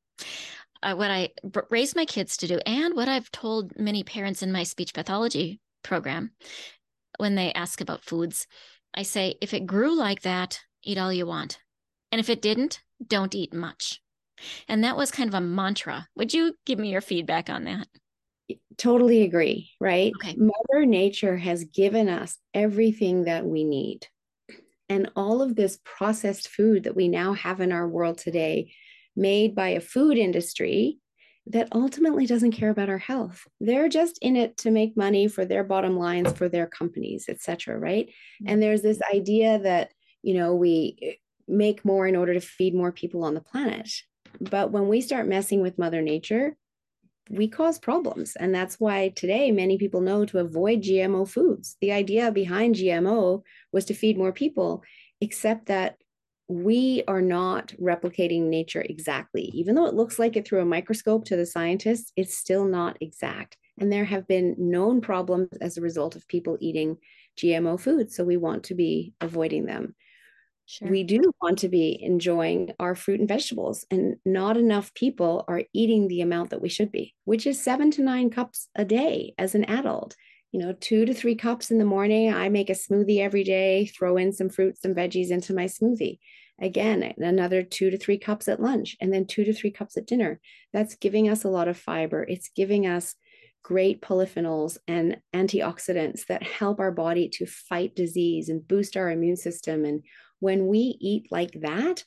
uh, 0.83 0.95
what 0.95 1.11
I 1.11 1.31
b- 1.49 1.61
raised 1.71 1.97
my 1.97 2.05
kids 2.05 2.37
to 2.39 2.47
do, 2.47 2.59
and 2.67 2.95
what 2.95 3.09
I've 3.09 3.31
told 3.31 3.79
many 3.79 4.05
parents 4.05 4.43
in 4.43 4.53
my 4.53 4.63
speech 4.63 4.95
pathology 4.95 5.61
program 5.83 6.33
when 7.19 7.35
they 7.35 7.53
ask 7.53 7.81
about 7.81 8.05
foods, 8.05 8.47
I 8.95 9.03
say, 9.03 9.37
if 9.41 9.53
it 9.53 9.67
grew 9.67 9.97
like 9.97 10.23
that, 10.23 10.61
eat 10.83 10.99
all 10.99 11.13
you 11.13 11.27
want. 11.27 11.59
And 12.11 12.21
if 12.21 12.31
it 12.31 12.41
didn't, 12.41 12.81
don't 13.07 13.35
eat 13.35 13.53
much. 13.53 14.01
And 14.69 14.85
that 14.85 14.97
was 14.97 15.11
kind 15.11 15.29
of 15.29 15.35
a 15.35 15.41
mantra. 15.41 16.07
Would 16.17 16.33
you 16.33 16.55
give 16.65 16.79
me 16.79 16.91
your 16.91 17.01
feedback 17.01 17.51
on 17.51 17.65
that? 17.65 17.89
Totally 18.77 19.23
agree, 19.23 19.73
right? 19.81 20.13
Okay. 20.23 20.37
Mother 20.37 20.87
Nature 20.87 21.37
has 21.37 21.65
given 21.65 22.09
us 22.09 22.39
everything 22.55 23.25
that 23.25 23.45
we 23.45 23.65
need. 23.65 24.07
And 24.89 25.11
all 25.17 25.43
of 25.43 25.55
this 25.55 25.79
processed 25.85 26.49
food 26.49 26.85
that 26.85 26.97
we 26.97 27.09
now 27.09 27.35
have 27.35 27.61
in 27.61 27.73
our 27.73 27.87
world 27.87 28.19
today, 28.19 28.73
made 29.15 29.55
by 29.55 29.69
a 29.69 29.81
food 29.81 30.17
industry 30.17 30.99
that 31.47 31.69
ultimately 31.73 32.27
doesn't 32.27 32.53
care 32.53 32.71
about 32.71 32.91
our 32.91 32.99
health. 32.99 33.47
They're 33.59 33.89
just 33.89 34.19
in 34.21 34.37
it 34.37 34.59
to 34.59 34.71
make 34.71 34.97
money 34.97 35.29
for 35.29 35.45
their 35.45 35.65
bottom 35.65 35.99
lines 35.99 36.33
for 36.33 36.49
their 36.49 36.67
companies, 36.67 37.25
et 37.29 37.41
cetera, 37.41 37.79
right? 37.79 38.07
Mm-hmm. 38.07 38.49
And 38.49 38.63
there's 38.63 38.83
this 38.83 39.01
idea 39.13 39.59
that, 39.61 39.93
you 40.23 40.35
know, 40.35 40.55
we 40.55 41.19
make 41.47 41.85
more 41.85 42.07
in 42.07 42.17
order 42.17 42.35
to 42.35 42.41
feed 42.41 42.75
more 42.75 42.93
people 42.93 43.25
on 43.25 43.35
the 43.35 43.41
planet. 43.41 43.91
But 44.41 44.73
when 44.73 44.89
we 44.89 45.01
start 45.01 45.27
messing 45.27 45.63
with 45.63 45.79
Mother 45.79 46.03
Nature, 46.03 46.57
we 47.29 47.49
cause 47.49 47.79
problems. 47.79 48.37
And 48.37 48.55
that's 48.55 48.81
why 48.81 49.09
today 49.11 49.51
many 49.51 49.79
people 49.79 50.01
know 50.01 50.25
to 50.27 50.39
avoid 50.39 50.83
GMO 50.83 51.29
foods. 51.29 51.77
The 51.81 51.93
idea 51.93 52.33
behind 52.33 52.77
GMO 52.77 53.43
was 53.73 53.85
to 53.87 53.95
feed 53.95 54.19
more 54.19 54.33
people, 54.33 54.83
except 55.21 55.67
that 55.67 55.97
we 56.49 57.03
are 57.07 57.21
not 57.21 57.75
replicating 57.81 58.45
nature 58.45 58.81
exactly. 58.81 59.45
Even 59.55 59.75
though 59.75 59.87
it 59.87 59.95
looks 59.95 60.19
like 60.19 60.37
it 60.37 60.49
through 60.49 60.61
a 60.61 60.67
microscope 60.67 61.27
to 61.27 61.37
the 61.37 61.45
scientists, 61.45 62.13
it's 62.17 62.37
still 62.37 62.65
not 62.65 62.97
exact. 63.01 63.57
And 63.79 63.93
there 63.93 64.07
have 64.07 64.27
been 64.27 64.55
known 64.59 65.01
problems 65.01 65.51
as 65.61 65.77
a 65.77 65.83
result 65.83 66.17
of 66.17 66.27
people 66.27 66.57
eating 66.61 66.97
GMO 67.39 67.79
foods. 67.79 68.17
So 68.17 68.25
we 68.25 68.39
want 68.39 68.65
to 68.65 68.75
be 68.75 69.13
avoiding 69.21 69.67
them. 69.67 69.95
Sure. 70.71 70.91
We 70.91 71.03
do 71.03 71.33
want 71.41 71.59
to 71.61 71.69
be 71.69 71.99
enjoying 72.03 72.75
our 72.79 72.95
fruit 72.95 73.21
and 73.21 73.29
vegetables, 73.29 73.87
and 73.91 74.17
not 74.27 74.59
enough 74.59 74.93
people 74.93 75.47
are 75.49 75.63
eating 75.73 76.09
the 76.09 76.21
amount 76.21 76.51
that 76.51 76.61
we 76.61 76.69
should 76.69 76.93
be, 76.93 77.15
which 77.25 77.47
is 77.47 77.59
seven 77.59 77.91
to 77.93 78.03
nine 78.03 78.29
cups 78.29 78.69
a 78.75 78.85
day 78.85 79.33
as 79.39 79.55
an 79.55 79.65
adult. 79.65 80.15
You 80.53 80.61
know, 80.61 80.75
two 80.75 81.07
to 81.07 81.15
three 81.15 81.37
cups 81.37 81.71
in 81.71 81.79
the 81.79 81.87
morning. 81.87 82.35
I 82.35 82.51
make 82.51 82.69
a 82.69 82.75
smoothie 82.75 83.21
every 83.21 83.45
day, 83.45 83.87
throw 83.87 84.19
in 84.19 84.31
some 84.31 84.51
fruits 84.51 84.85
and 84.85 84.95
veggies 84.95 85.31
into 85.31 85.55
my 85.55 85.65
smoothie. 85.65 86.19
Again, 86.61 87.15
another 87.17 87.63
two 87.63 87.89
to 87.89 87.97
three 87.97 88.19
cups 88.19 88.47
at 88.47 88.61
lunch, 88.61 88.95
and 89.01 89.11
then 89.11 89.25
two 89.25 89.45
to 89.45 89.55
three 89.55 89.71
cups 89.71 89.97
at 89.97 90.07
dinner. 90.07 90.39
That's 90.75 90.97
giving 90.97 91.31
us 91.31 91.45
a 91.45 91.49
lot 91.49 91.69
of 91.69 91.79
fiber. 91.79 92.25
It's 92.29 92.51
giving 92.55 92.87
us 92.87 93.15
great 93.63 94.03
polyphenols 94.03 94.77
and 94.87 95.19
antioxidants 95.35 96.27
that 96.27 96.43
help 96.43 96.79
our 96.79 96.93
body 96.93 97.29
to 97.29 97.47
fight 97.47 97.95
disease 97.95 98.51
and 98.51 98.67
boost 98.69 98.97
our 98.97 99.11
immune 99.11 99.37
system 99.37 99.85
and 99.85 100.03
when 100.41 100.67
we 100.67 100.97
eat 101.01 101.29
like 101.31 101.53
that, 101.61 102.05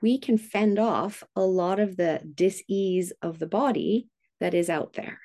we 0.00 0.18
can 0.18 0.36
fend 0.36 0.78
off 0.78 1.22
a 1.36 1.42
lot 1.42 1.78
of 1.78 1.96
the 1.96 2.20
dis-ease 2.34 3.12
of 3.22 3.38
the 3.38 3.46
body 3.46 4.08
that 4.40 4.54
is 4.54 4.68
out 4.68 4.94
there. 4.94 5.20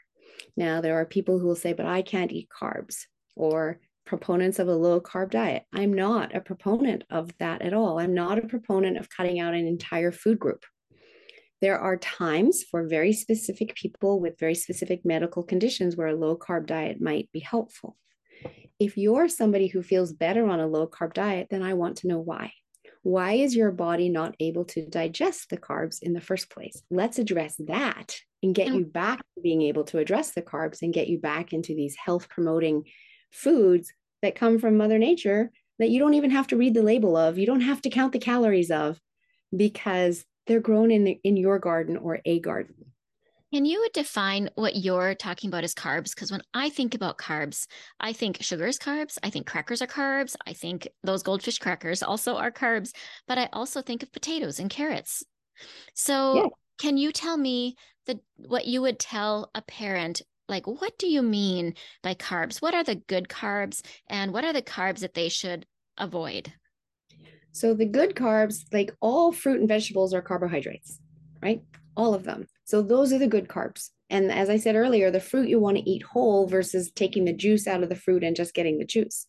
Now, 0.56 0.82
there 0.82 0.96
are 0.96 1.06
people 1.06 1.40
who 1.40 1.48
will 1.48 1.56
say, 1.56 1.74
but 1.74 1.86
I 1.86 2.02
can't 2.02 2.32
eat 2.32 2.50
carbs, 2.50 3.06
or 3.36 3.80
proponents 4.06 4.60
of 4.60 4.68
a 4.68 4.76
low 4.76 5.02
carb 5.02 5.32
diet. 5.32 5.64
I'm 5.74 5.94
not 5.94 6.36
a 6.36 6.42
proponent 6.42 7.04
of 7.10 7.32
that 7.40 7.62
at 7.62 7.74
all. 7.74 8.00
I'm 8.00 8.14
not 8.14 8.38
a 8.38 8.48
proponent 8.48 8.98
of 8.98 9.10
cutting 9.10 9.40
out 9.40 9.54
an 9.54 9.68
entire 9.68 10.12
food 10.12 10.40
group. 10.40 10.64
There 11.60 11.80
are 11.80 11.98
times 11.98 12.64
for 12.64 12.88
very 12.88 13.14
specific 13.14 13.76
people 13.76 14.20
with 14.20 14.40
very 14.40 14.56
specific 14.56 15.02
medical 15.04 15.44
conditions 15.44 15.96
where 15.96 16.08
a 16.08 16.16
low 16.16 16.38
carb 16.38 16.68
diet 16.68 17.02
might 17.02 17.32
be 17.32 17.40
helpful 17.40 17.98
if 18.80 18.98
you're 18.98 19.28
somebody 19.28 19.68
who 19.68 19.82
feels 19.82 20.14
better 20.14 20.48
on 20.48 20.60
a 20.60 20.68
low 20.68 20.88
carb 20.88 21.14
diet, 21.14 21.48
then 21.50 21.64
I 21.64 21.74
want 21.74 21.98
to 21.98 22.08
know 22.08 22.20
why. 22.20 22.54
Why 23.04 23.34
is 23.34 23.56
your 23.56 23.72
body 23.72 24.10
not 24.10 24.36
able 24.40 24.66
to 24.66 24.86
digest 24.86 25.50
the 25.50 25.58
carbs 25.58 26.02
in 26.02 26.14
the 26.14 26.22
first 26.22 26.50
place? 26.50 26.84
Let's 26.92 27.20
address 27.20 27.56
that 27.68 28.18
and 28.44 28.54
get 28.54 28.74
you 28.74 28.86
back 28.86 29.20
to 29.20 29.42
being 29.42 29.62
able 29.64 29.86
to 29.86 30.00
address 30.00 30.32
the 30.32 30.42
carbs 30.42 30.82
and 30.82 30.94
get 30.94 31.08
you 31.08 31.18
back 31.18 31.54
into 31.54 31.74
these 31.74 31.96
health 31.96 32.30
promoting 32.30 32.84
foods 33.32 33.92
that 34.22 34.36
come 34.36 34.60
from 34.60 34.78
Mother 34.78 35.00
Nature 35.00 35.52
that 35.80 35.90
you 35.90 36.00
don't 36.00 36.16
even 36.16 36.32
have 36.32 36.48
to 36.48 36.58
read 36.58 36.74
the 36.74 36.82
label 36.82 37.16
of. 37.16 37.38
You 37.38 37.46
don't 37.46 37.62
have 37.62 37.82
to 37.84 37.90
count 37.90 38.14
the 38.14 38.20
calories 38.20 38.72
of 38.72 39.00
because 39.56 40.26
they're 40.46 40.60
grown 40.60 40.92
in, 40.92 41.04
the, 41.04 41.20
in 41.24 41.38
your 41.38 41.60
garden 41.60 41.98
or 41.98 42.20
a 42.26 42.40
garden. 42.40 42.76
Can 43.54 43.64
you 43.64 43.88
define 43.94 44.50
what 44.56 44.76
you're 44.76 45.16
talking 45.16 45.48
about 45.48 45.64
as 45.64 45.74
carbs? 45.74 46.14
Because 46.14 46.32
when 46.32 46.42
I 46.54 46.70
think 46.70 46.94
about 46.94 47.18
carbs, 47.18 47.66
I 48.00 48.12
think 48.12 48.40
sugar 48.42 48.68
is 48.68 48.78
carbs. 48.78 49.18
I 49.24 49.30
think 49.30 49.48
crackers 49.48 49.82
are 49.82 49.88
carbs. 49.88 50.36
I 50.46 50.52
think 50.52 50.88
those 51.04 51.24
goldfish 51.24 51.58
crackers 51.58 52.04
also 52.04 52.36
are 52.36 52.52
carbs. 52.52 52.92
But 53.26 53.38
I 53.38 53.48
also 53.54 53.82
think 53.82 54.04
of 54.04 54.12
potatoes 54.12 54.60
and 54.60 54.70
carrots. 54.70 55.24
So, 55.94 56.36
yeah. 56.36 56.48
can 56.78 56.98
you 56.98 57.14
tell 57.14 57.38
me 57.38 57.76
the 58.06 58.20
what 58.36 58.66
you 58.66 58.82
would 58.82 59.00
tell 59.00 59.50
a 59.56 59.62
parent? 59.62 60.22
Like, 60.50 60.68
what 60.68 60.98
do 60.98 61.08
you 61.08 61.22
mean 61.22 61.74
by 62.04 62.16
carbs? 62.16 62.62
What 62.62 62.74
are 62.74 62.84
the 62.84 62.96
good 62.96 63.30
carbs, 63.30 63.82
and 64.08 64.34
what 64.34 64.44
are 64.44 64.54
the 64.54 64.62
carbs 64.62 65.00
that 65.00 65.14
they 65.14 65.30
should 65.30 65.66
avoid? 65.98 66.54
So, 67.54 67.74
the 67.74 67.86
good 67.86 68.14
carbs, 68.14 68.66
like 68.74 68.94
all 69.00 69.32
fruit 69.32 69.60
and 69.60 69.68
vegetables, 69.68 70.14
are 70.14 70.22
carbohydrates, 70.22 71.00
right? 71.42 71.62
All 71.96 72.14
of 72.14 72.24
them. 72.24 72.46
So 72.68 72.82
those 72.82 73.14
are 73.14 73.18
the 73.18 73.28
good 73.28 73.48
carbs. 73.48 73.92
And 74.10 74.30
as 74.30 74.50
I 74.50 74.58
said 74.58 74.76
earlier, 74.76 75.10
the 75.10 75.22
fruit 75.22 75.48
you 75.48 75.58
want 75.58 75.78
to 75.78 75.90
eat 75.90 76.04
whole 76.04 76.48
versus 76.48 76.92
taking 76.92 77.24
the 77.24 77.32
juice 77.32 77.66
out 77.66 77.82
of 77.82 77.88
the 77.88 77.96
fruit 77.96 78.26
and 78.26 78.36
just 78.36 78.54
getting 78.54 78.78
the 78.78 78.86
juice. 78.86 79.26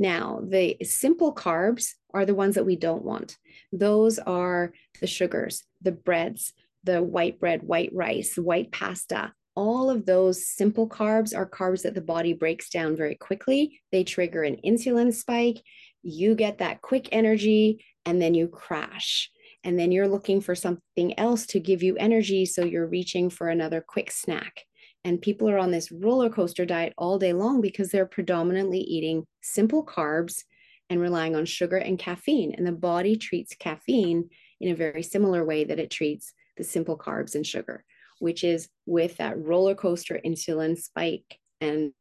Now, 0.00 0.40
the 0.42 0.76
simple 0.82 1.32
carbs 1.32 1.92
are 2.12 2.26
the 2.26 2.34
ones 2.34 2.56
that 2.56 2.66
we 2.66 2.74
don't 2.74 3.04
want. 3.04 3.38
Those 3.70 4.18
are 4.18 4.72
the 5.00 5.06
sugars, 5.06 5.62
the 5.80 5.92
breads, 5.92 6.54
the 6.82 7.00
white 7.00 7.38
bread, 7.38 7.62
white 7.62 7.90
rice, 7.94 8.34
white 8.36 8.72
pasta. 8.72 9.32
All 9.54 9.88
of 9.88 10.04
those 10.04 10.48
simple 10.48 10.88
carbs 10.88 11.36
are 11.36 11.48
carbs 11.48 11.82
that 11.82 11.94
the 11.94 12.00
body 12.00 12.32
breaks 12.32 12.68
down 12.68 12.96
very 12.96 13.14
quickly. 13.14 13.80
They 13.92 14.02
trigger 14.02 14.42
an 14.42 14.56
insulin 14.64 15.14
spike. 15.14 15.62
You 16.02 16.34
get 16.34 16.58
that 16.58 16.82
quick 16.82 17.10
energy 17.12 17.84
and 18.04 18.20
then 18.20 18.34
you 18.34 18.48
crash 18.48 19.30
and 19.64 19.78
then 19.78 19.92
you're 19.92 20.08
looking 20.08 20.40
for 20.40 20.54
something 20.54 21.18
else 21.18 21.46
to 21.46 21.60
give 21.60 21.82
you 21.82 21.96
energy 21.96 22.44
so 22.46 22.64
you're 22.64 22.86
reaching 22.86 23.30
for 23.30 23.48
another 23.48 23.80
quick 23.80 24.10
snack. 24.10 24.64
And 25.04 25.20
people 25.20 25.48
are 25.48 25.58
on 25.58 25.70
this 25.70 25.90
roller 25.90 26.30
coaster 26.30 26.64
diet 26.64 26.92
all 26.96 27.18
day 27.18 27.32
long 27.32 27.60
because 27.60 27.90
they're 27.90 28.06
predominantly 28.06 28.80
eating 28.80 29.24
simple 29.42 29.84
carbs 29.84 30.44
and 30.90 31.00
relying 31.00 31.34
on 31.34 31.44
sugar 31.44 31.76
and 31.76 31.98
caffeine. 31.98 32.54
And 32.56 32.66
the 32.66 32.72
body 32.72 33.16
treats 33.16 33.54
caffeine 33.54 34.30
in 34.60 34.70
a 34.70 34.76
very 34.76 35.02
similar 35.02 35.44
way 35.44 35.64
that 35.64 35.80
it 35.80 35.90
treats 35.90 36.32
the 36.56 36.64
simple 36.64 36.96
carbs 36.96 37.34
and 37.34 37.46
sugar 37.46 37.84
which 38.22 38.44
is 38.44 38.68
with 38.86 39.16
that 39.16 39.36
roller 39.36 39.74
coaster 39.74 40.20
insulin 40.24 40.80
spike 40.80 41.40
and 41.60 41.92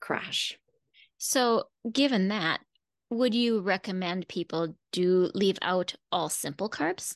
crash. 0.00 0.58
So 1.18 1.64
given 1.92 2.28
that 2.28 2.60
would 3.10 3.34
you 3.34 3.60
recommend 3.60 4.28
people 4.28 4.76
do 4.92 5.30
leave 5.34 5.58
out 5.62 5.94
all 6.12 6.28
simple 6.28 6.68
carbs? 6.68 7.14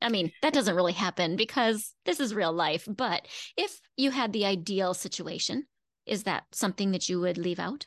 I 0.00 0.08
mean, 0.08 0.32
that 0.42 0.52
doesn't 0.52 0.74
really 0.74 0.92
happen 0.92 1.36
because 1.36 1.94
this 2.04 2.18
is 2.18 2.34
real 2.34 2.52
life. 2.52 2.88
But 2.88 3.26
if 3.56 3.80
you 3.96 4.10
had 4.10 4.32
the 4.32 4.44
ideal 4.44 4.94
situation, 4.94 5.66
is 6.06 6.24
that 6.24 6.44
something 6.52 6.90
that 6.90 7.08
you 7.08 7.20
would 7.20 7.38
leave 7.38 7.60
out? 7.60 7.86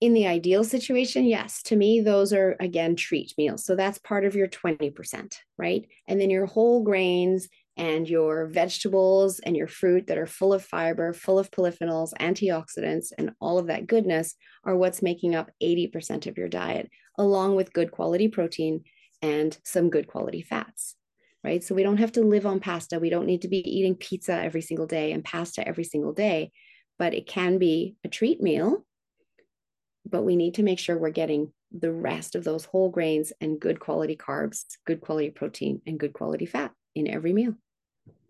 In 0.00 0.14
the 0.14 0.28
ideal 0.28 0.62
situation, 0.62 1.24
yes. 1.24 1.60
To 1.64 1.76
me, 1.76 2.00
those 2.00 2.32
are 2.32 2.56
again 2.60 2.94
treat 2.94 3.34
meals. 3.36 3.64
So 3.64 3.74
that's 3.74 3.98
part 3.98 4.24
of 4.24 4.36
your 4.36 4.46
20%, 4.46 5.34
right? 5.56 5.84
And 6.06 6.20
then 6.20 6.30
your 6.30 6.46
whole 6.46 6.84
grains 6.84 7.48
and 7.78 8.08
your 8.08 8.46
vegetables 8.48 9.38
and 9.38 9.56
your 9.56 9.68
fruit 9.68 10.08
that 10.08 10.18
are 10.18 10.26
full 10.26 10.52
of 10.52 10.64
fiber, 10.64 11.12
full 11.12 11.38
of 11.38 11.50
polyphenols, 11.52 12.12
antioxidants, 12.20 13.12
and 13.16 13.30
all 13.40 13.58
of 13.58 13.68
that 13.68 13.86
goodness 13.86 14.34
are 14.64 14.76
what's 14.76 15.00
making 15.00 15.36
up 15.36 15.50
80% 15.62 16.26
of 16.26 16.36
your 16.36 16.48
diet, 16.48 16.90
along 17.16 17.54
with 17.54 17.72
good 17.72 17.92
quality 17.92 18.26
protein 18.26 18.82
and 19.22 19.56
some 19.64 19.90
good 19.90 20.08
quality 20.08 20.42
fats. 20.42 20.96
Right. 21.44 21.62
So 21.62 21.74
we 21.74 21.84
don't 21.84 21.98
have 21.98 22.12
to 22.12 22.20
live 22.22 22.46
on 22.46 22.58
pasta. 22.58 22.98
We 22.98 23.10
don't 23.10 23.26
need 23.26 23.42
to 23.42 23.48
be 23.48 23.58
eating 23.58 23.94
pizza 23.94 24.32
every 24.32 24.60
single 24.60 24.86
day 24.86 25.12
and 25.12 25.24
pasta 25.24 25.66
every 25.66 25.84
single 25.84 26.12
day, 26.12 26.50
but 26.98 27.14
it 27.14 27.28
can 27.28 27.58
be 27.58 27.94
a 28.04 28.08
treat 28.08 28.42
meal. 28.42 28.84
But 30.04 30.24
we 30.24 30.34
need 30.34 30.54
to 30.54 30.64
make 30.64 30.80
sure 30.80 30.98
we're 30.98 31.10
getting 31.10 31.52
the 31.70 31.92
rest 31.92 32.34
of 32.34 32.42
those 32.42 32.64
whole 32.64 32.88
grains 32.88 33.32
and 33.40 33.60
good 33.60 33.78
quality 33.78 34.16
carbs, 34.16 34.64
good 34.84 35.00
quality 35.00 35.30
protein, 35.30 35.80
and 35.86 35.98
good 35.98 36.12
quality 36.12 36.46
fat 36.46 36.72
in 36.96 37.08
every 37.08 37.32
meal. 37.32 37.54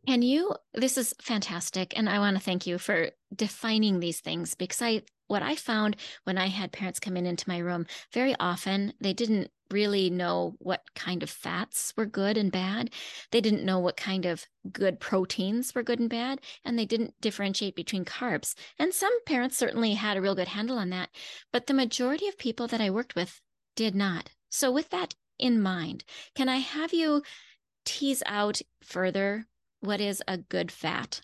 And 0.07 0.25
you, 0.25 0.55
this 0.75 0.97
is 0.97 1.15
fantastic. 1.21 1.93
And 1.97 2.09
I 2.09 2.19
want 2.19 2.37
to 2.37 2.43
thank 2.43 2.67
you 2.67 2.79
for 2.79 3.11
defining 3.35 4.01
these 4.01 4.21
things 4.21 4.55
because 4.55 4.81
I, 4.81 5.03
what 5.27 5.43
I 5.43 5.55
found 5.55 5.97
when 6.25 6.39
I 6.39 6.47
had 6.47 6.73
parents 6.73 7.01
come 7.01 7.17
in 7.17 7.27
into 7.27 7.49
my 7.49 7.59
room, 7.59 7.87
very 8.13 8.35
often 8.41 8.95
they 9.01 9.13
didn't 9.13 9.51
really 9.71 10.09
know 10.09 10.55
what 10.59 10.83
kind 10.95 11.23
of 11.23 11.29
fats 11.29 11.93
were 11.97 12.07
good 12.07 12.39
and 12.39 12.51
bad. 12.51 12.91
They 13.33 13.41
didn't 13.41 13.65
know 13.65 13.79
what 13.79 13.97
kind 13.97 14.25
of 14.25 14.47
good 14.73 14.99
proteins 15.01 15.75
were 15.75 15.83
good 15.83 16.01
and 16.01 16.09
bad. 16.09 16.41
And 16.65 16.79
they 16.79 16.87
didn't 16.87 17.15
differentiate 17.21 17.77
between 17.77 18.05
carbs. 18.05 18.55
And 18.79 18.95
some 18.95 19.13
parents 19.25 19.57
certainly 19.57 19.95
had 19.95 20.17
a 20.17 20.23
real 20.23 20.35
good 20.35 20.49
handle 20.49 20.79
on 20.79 20.91
that. 20.91 21.11
But 21.53 21.67
the 21.67 21.75
majority 21.75 22.29
of 22.29 22.39
people 22.39 22.67
that 22.69 22.81
I 22.81 22.91
worked 22.91 23.15
with 23.15 23.41
did 23.77 23.95
not. 23.95 24.31
So, 24.49 24.73
with 24.73 24.89
that 24.91 25.15
in 25.39 25.61
mind, 25.61 26.05
can 26.35 26.49
I 26.49 26.57
have 26.57 26.95
you 26.95 27.23
tease 27.85 28.23
out 28.27 28.61
further 28.83 29.47
what 29.81 30.01
is 30.01 30.23
a 30.27 30.39
good 30.39 30.71
fat? 30.73 31.21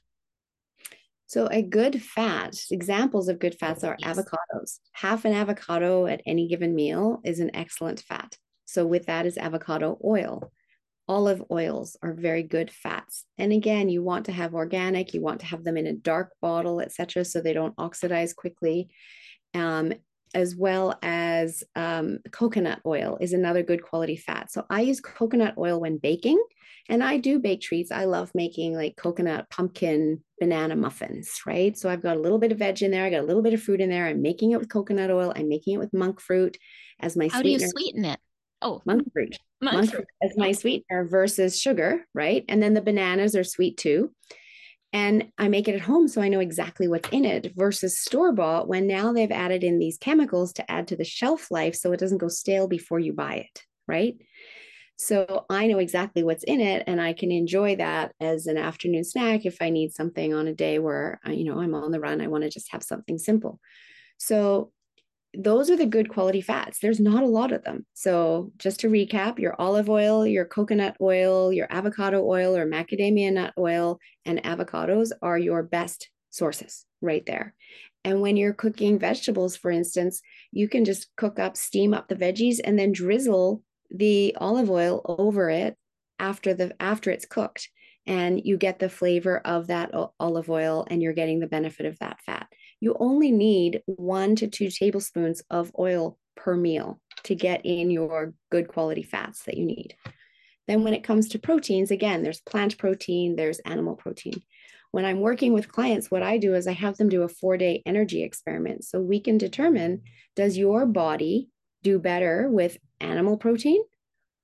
So, 1.27 1.49
a 1.51 1.63
good 1.63 2.03
fat, 2.03 2.55
examples 2.71 3.29
of 3.29 3.41
good 3.41 3.57
fats 3.59 3.83
are 3.83 3.97
yes. 3.99 4.17
avocados. 4.17 4.79
Half 4.93 5.25
an 5.25 5.33
avocado 5.33 6.07
at 6.07 6.21
any 6.27 6.47
given 6.49 6.75
meal 6.75 7.21
is 7.25 7.41
an 7.41 7.51
excellent 7.55 8.01
fat. 8.01 8.37
So, 8.67 8.87
with 8.87 9.07
that 9.07 9.27
is 9.27 9.39
avocado 9.39 9.99
oil. 10.05 10.53
Olive 11.07 11.43
oils 11.51 11.97
are 12.03 12.15
very 12.15 12.43
good 12.43 12.71
fats. 12.71 13.25
And 13.37 13.53
again, 13.53 13.89
you 13.91 14.03
want 14.03 14.27
to 14.27 14.33
have 14.33 14.55
organic, 14.55 15.13
you 15.13 15.21
want 15.21 15.41
to 15.41 15.47
have 15.47 15.63
them 15.63 15.77
in 15.77 15.87
a 15.87 15.93
dark 15.93 16.33
bottle, 16.41 16.81
etc., 16.81 17.25
so 17.25 17.41
they 17.41 17.53
don't 17.53 17.75
oxidize 17.77 18.33
quickly. 18.33 18.89
Um, 19.55 19.93
as 20.35 20.57
well 20.57 20.99
as 21.03 21.63
um, 21.77 22.19
coconut 22.31 22.81
oil 22.85 23.17
is 23.21 23.33
another 23.33 23.63
good 23.63 23.83
quality 23.83 24.17
fat. 24.17 24.51
So 24.51 24.65
I 24.69 24.83
use 24.83 25.01
coconut 25.01 25.55
oil 25.57 25.81
when 25.81 25.99
baking, 25.99 26.43
and 26.89 27.03
I 27.03 27.17
do 27.17 27.39
bake 27.39 27.61
treats. 27.61 27.91
I 27.91 28.05
love 28.05 28.31
making 28.35 28.75
like 28.75 28.97
coconut 28.97 29.49
pumpkin 29.51 30.23
banana 30.39 30.77
muffins, 30.77 31.41
right? 31.47 31.77
So 31.77 31.89
I've 31.89 32.03
got 32.03 32.17
a 32.17 32.21
little 32.21 32.39
bit 32.39 32.53
of 32.53 32.59
veg 32.59 32.83
in 32.83 32.91
there, 32.91 33.05
I 33.05 33.11
got 33.11 33.21
a 33.21 33.27
little 33.27 33.43
bit 33.43 33.55
of 33.55 33.63
fruit 33.63 33.81
in 33.81 33.91
there. 33.91 34.07
I'm 34.07 34.23
making 34.23 34.51
it 34.51 34.59
with 34.59 34.69
coconut 34.69 35.11
oil. 35.11 35.33
I'm 35.35 35.49
making 35.49 35.75
it 35.75 35.79
with 35.79 35.95
monk 35.95 36.21
fruit 36.21 36.59
as 37.01 37.17
my 37.17 37.29
How 37.29 37.41
sweetener. 37.41 37.59
do 37.59 37.65
you 37.65 37.71
sweeten 37.71 38.05
it? 38.05 38.21
Oh, 38.61 38.83
monk 38.85 39.11
fruit. 39.13 39.39
Monk, 39.61 39.77
monk 39.77 39.91
fruit 39.91 40.07
as 40.23 40.37
my 40.37 40.53
sweetener 40.53 41.05
versus 41.05 41.59
sugar, 41.59 42.07
right? 42.15 42.45
And 42.49 42.63
then 42.63 42.75
the 42.75 42.83
bananas 42.83 43.37
are 43.37 43.45
sweet 43.45 43.77
too 43.77 44.11
and 44.95 45.33
I 45.39 45.49
make 45.49 45.67
it 45.67 45.75
at 45.75 45.81
home 45.81 46.07
so 46.07 46.23
I 46.23 46.29
know 46.29 46.39
exactly 46.39 46.87
what's 46.87 47.09
in 47.11 47.25
it 47.25 47.53
versus 47.57 48.01
store 48.01 48.33
bought 48.33 48.69
when 48.69 48.87
now 48.87 49.13
they've 49.13 49.31
added 49.31 49.65
in 49.65 49.81
these 49.81 49.99
chemicals 49.99 50.53
to 50.55 50.71
add 50.71 50.87
to 50.89 50.97
the 50.97 51.05
shelf 51.05 51.51
life 51.51 51.75
so 51.75 51.93
it 51.93 51.99
doesn't 51.99 52.19
go 52.19 52.29
stale 52.29 52.69
before 52.69 53.01
you 53.01 53.13
buy 53.13 53.35
it, 53.35 53.63
right? 53.89 54.15
So 54.97 55.47
I 55.51 55.67
know 55.67 55.79
exactly 55.79 56.23
what's 56.23 56.45
in 56.45 56.61
it 56.61 56.85
and 56.87 57.01
I 57.01 57.13
can 57.13 57.33
enjoy 57.33 57.75
that 57.77 58.13
as 58.21 58.47
an 58.47 58.57
afternoon 58.57 59.03
snack 59.03 59.45
if 59.45 59.57
I 59.61 59.69
need 59.69 59.93
something 59.93 60.33
on 60.33 60.47
a 60.47 60.55
day 60.55 60.79
where 60.79 61.19
you 61.27 61.43
know 61.45 61.61
I'm 61.61 61.75
on 61.75 61.91
the 61.91 61.99
run 61.99 62.21
I 62.21 62.29
want 62.29 62.45
to 62.45 62.51
just 62.51 62.71
have 62.71 62.85
something 62.85 63.19
simple. 63.19 63.59
So 64.19 64.71
those 65.37 65.71
are 65.71 65.77
the 65.77 65.87
good 65.87 66.09
quality 66.09 66.41
fats. 66.41 66.79
There's 66.79 67.01
not 67.01 67.23
a 67.23 67.27
lot 67.27 67.53
of 67.53 67.65
them. 67.65 67.87
So, 67.95 68.53
just 68.57 68.81
to 68.81 68.89
recap, 68.89 69.39
your 69.39 69.55
olive 69.59 69.89
oil, 69.89 70.27
your 70.27 70.45
coconut 70.45 70.97
oil, 71.01 71.53
your 71.53 71.67
avocado 71.71 72.25
oil, 72.25 72.57
or 72.57 72.67
macadamia 72.67 73.33
nut 73.33 73.53
oil, 73.59 73.99
and 74.25 74.43
avocados 74.43 75.11
are 75.23 75.39
your 75.39 75.63
best 75.63 76.11
sources 76.31 76.85
right 77.01 77.25
there. 77.27 77.55
And 78.05 78.21
when 78.21 78.37
you're 78.37 78.53
cooking 78.53 78.99
vegetables, 78.99 79.57
for 79.57 79.71
instance, 79.71 80.21
you 80.53 80.69
can 80.69 80.85
just 80.85 81.09
cook 81.17 81.39
up, 81.39 81.57
steam 81.57 81.95
up 81.95 82.09
the 82.09 82.17
veggies, 82.17 82.61
and 82.63 82.79
then 82.79 82.93
drizzle 82.93 83.63
the 83.91 84.37
olive 84.39 84.71
oil 84.71 85.03
over 85.05 85.49
it 85.51 85.77
after 86.19 86.55
the 86.55 86.75
after 86.81 87.11
it's 87.11 87.27
cooked 87.27 87.69
and 88.07 88.41
you 88.45 88.57
get 88.57 88.79
the 88.79 88.89
flavor 88.89 89.39
of 89.45 89.69
that 89.69 89.91
olive 90.21 90.51
oil 90.51 90.87
and 90.91 91.03
you're 91.03 91.13
getting 91.13 91.41
the 91.41 91.47
benefit 91.47 91.87
of 91.87 91.99
that 91.99 92.21
fat 92.23 92.47
you 92.85 92.95
only 93.01 93.33
need 93.33 93.81
one 93.87 94.37
to 94.37 94.47
two 94.47 94.69
tablespoons 94.69 95.43
of 95.49 95.73
oil 95.79 96.19
per 96.37 96.55
meal 96.55 97.01
to 97.23 97.35
get 97.35 97.65
in 97.65 97.91
your 97.91 98.35
good 98.51 98.69
quality 98.69 99.03
fats 99.03 99.45
that 99.45 99.57
you 99.57 99.65
need. 99.65 99.97
Then, 100.69 100.85
when 100.85 100.93
it 100.93 101.03
comes 101.03 101.29
to 101.29 101.39
proteins, 101.39 101.91
again, 101.91 102.23
there's 102.23 102.43
plant 102.43 102.77
protein, 102.77 103.37
there's 103.37 103.59
animal 103.61 103.95
protein. 103.97 104.43
When 104.91 105.07
I'm 105.07 105.21
working 105.21 105.55
with 105.55 105.73
clients, 105.73 106.11
what 106.11 106.23
I 106.23 106.37
do 106.37 106.55
is 106.55 106.67
I 106.67 106.73
have 106.73 106.99
them 106.99 107.09
do 107.09 107.23
a 107.23 107.29
four 107.29 107.57
day 107.57 107.83
energy 107.87 108.23
experiment 108.23 108.85
so 108.85 109.01
we 109.01 109.19
can 109.19 109.39
determine 109.39 110.03
does 110.37 110.59
your 110.59 110.85
body 110.85 111.49
do 111.83 111.99
better 111.99 112.51
with 112.51 112.77
animal 113.01 113.39
protein 113.39 113.83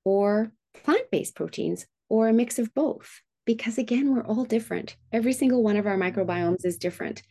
or 0.02 0.50
plant 0.82 1.10
based 1.12 1.34
proteins 1.36 1.86
or 2.08 2.28
a 2.28 2.32
mix 2.32 2.58
of 2.58 2.72
both? 2.72 3.20
Because 3.44 3.76
again, 3.76 4.14
we're 4.14 4.24
all 4.24 4.44
different. 4.44 4.96
Every 5.12 5.34
single 5.34 5.62
one 5.62 5.76
of 5.76 5.86
our 5.86 5.98
microbiomes 5.98 6.64
is 6.64 6.78
different. 6.78 7.22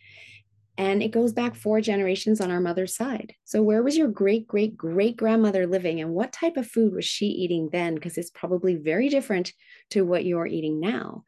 And 0.80 1.04
it 1.04 1.12
goes 1.12 1.34
back 1.34 1.56
four 1.56 1.82
generations 1.82 2.40
on 2.40 2.52
our 2.52 2.62
mother's 2.62 2.96
side. 2.96 3.36
So, 3.44 3.62
where 3.62 3.84
was 3.84 3.98
your 3.98 4.08
great, 4.08 4.48
great, 4.48 4.78
great 4.78 5.18
grandmother 5.18 5.68
living 5.68 6.00
and 6.00 6.12
what 6.12 6.32
type 6.32 6.56
of 6.56 6.72
food 6.72 6.94
was 6.94 7.04
she 7.04 7.26
eating 7.26 7.68
then? 7.70 7.96
Because 7.96 8.18
it's 8.18 8.30
probably 8.30 8.76
very 8.76 9.10
different 9.10 9.52
to 9.90 10.04
what 10.04 10.24
you're 10.24 10.48
eating 10.48 10.80
now. 10.80 11.26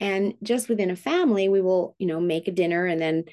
And 0.00 0.34
just 0.42 0.68
within 0.68 0.90
a 0.90 0.96
family, 0.96 1.48
we 1.48 1.60
will, 1.60 1.94
you 2.00 2.08
know, 2.08 2.18
make 2.18 2.48
a 2.48 2.52
dinner 2.52 2.86
and 2.86 3.00
then 3.00 3.26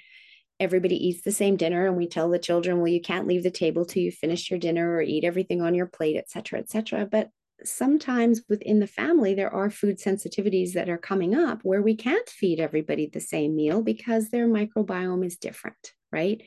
everybody 0.59 1.07
eats 1.07 1.23
the 1.23 1.31
same 1.31 1.57
dinner 1.57 1.87
and 1.87 1.97
we 1.97 2.07
tell 2.07 2.29
the 2.29 2.39
children 2.39 2.77
well 2.77 2.87
you 2.87 3.01
can't 3.01 3.27
leave 3.27 3.43
the 3.43 3.51
table 3.51 3.83
till 3.83 4.01
you 4.01 4.11
finish 4.11 4.49
your 4.49 4.59
dinner 4.59 4.93
or 4.93 5.01
eat 5.01 5.25
everything 5.25 5.61
on 5.61 5.75
your 5.75 5.85
plate 5.85 6.15
et 6.15 6.29
cetera 6.29 6.57
et 6.57 6.69
cetera 6.69 7.05
but 7.05 7.29
sometimes 7.65 8.41
within 8.49 8.79
the 8.79 8.87
family, 8.87 9.33
there 9.33 9.53
are 9.53 9.69
food 9.69 9.99
sensitivities 9.99 10.73
that 10.73 10.89
are 10.89 10.97
coming 10.97 11.35
up 11.35 11.59
where 11.63 11.81
we 11.81 11.95
can't 11.95 12.29
feed 12.29 12.59
everybody 12.59 13.07
the 13.07 13.19
same 13.19 13.55
meal 13.55 13.81
because 13.81 14.29
their 14.29 14.47
microbiome 14.47 15.25
is 15.25 15.37
different, 15.37 15.93
right? 16.11 16.41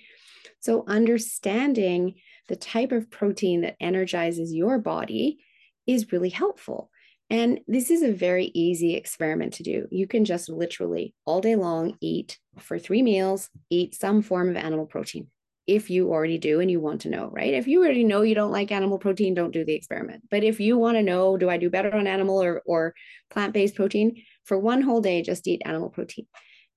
So, 0.60 0.84
understanding 0.86 2.14
the 2.48 2.56
type 2.56 2.92
of 2.92 3.10
protein 3.10 3.60
that 3.60 3.76
energizes 3.80 4.52
your 4.52 4.78
body 4.78 5.38
is 5.86 6.12
really 6.12 6.30
helpful. 6.30 6.90
And 7.30 7.60
this 7.68 7.90
is 7.90 8.02
a 8.02 8.12
very 8.12 8.46
easy 8.54 8.94
experiment 8.94 9.54
to 9.54 9.62
do. 9.62 9.86
You 9.90 10.06
can 10.06 10.24
just 10.24 10.48
literally 10.48 11.14
all 11.26 11.40
day 11.40 11.56
long 11.56 11.96
eat 12.00 12.38
for 12.58 12.78
three 12.78 13.02
meals, 13.02 13.50
eat 13.68 13.94
some 13.94 14.22
form 14.22 14.48
of 14.48 14.56
animal 14.56 14.86
protein 14.86 15.28
if 15.68 15.90
you 15.90 16.10
already 16.10 16.38
do 16.38 16.60
and 16.60 16.70
you 16.70 16.80
want 16.80 17.02
to 17.02 17.10
know, 17.10 17.28
right? 17.30 17.52
If 17.52 17.68
you 17.68 17.80
already 17.84 18.02
know 18.02 18.22
you 18.22 18.34
don't 18.34 18.50
like 18.50 18.72
animal 18.72 18.98
protein, 18.98 19.34
don't 19.34 19.52
do 19.52 19.66
the 19.66 19.74
experiment. 19.74 20.24
But 20.30 20.42
if 20.42 20.60
you 20.60 20.78
want 20.78 20.96
to 20.96 21.02
know, 21.02 21.36
do 21.36 21.50
I 21.50 21.58
do 21.58 21.68
better 21.68 21.94
on 21.94 22.06
animal 22.06 22.42
or, 22.42 22.62
or 22.64 22.94
plant 23.30 23.52
based 23.52 23.74
protein? 23.74 24.24
For 24.44 24.58
one 24.58 24.80
whole 24.80 25.02
day, 25.02 25.20
just 25.20 25.46
eat 25.46 25.60
animal 25.66 25.90
protein. 25.90 26.26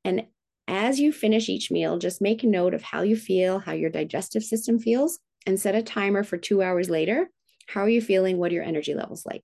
And 0.04 0.26
as 0.68 1.00
you 1.00 1.14
finish 1.14 1.48
each 1.48 1.72
meal, 1.72 2.00
just 2.00 2.22
make 2.22 2.44
a 2.44 2.48
note 2.48 2.74
of 2.74 2.82
how 2.84 3.02
you 3.02 3.16
feel, 3.16 3.60
how 3.60 3.72
your 3.72 3.90
digestive 3.90 4.44
system 4.44 4.78
feels, 4.78 5.20
and 5.48 5.58
set 5.58 5.74
a 5.74 5.82
timer 5.82 6.24
for 6.24 6.38
two 6.38 6.62
hours 6.62 6.90
later. 6.90 7.30
How 7.68 7.82
are 7.82 7.90
you 7.90 8.02
feeling? 8.02 8.38
What 8.38 8.52
are 8.52 8.56
your 8.56 8.64
energy 8.66 8.94
levels 8.94 9.26
like? 9.26 9.42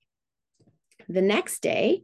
The 1.08 1.22
next 1.22 1.62
day, 1.62 2.04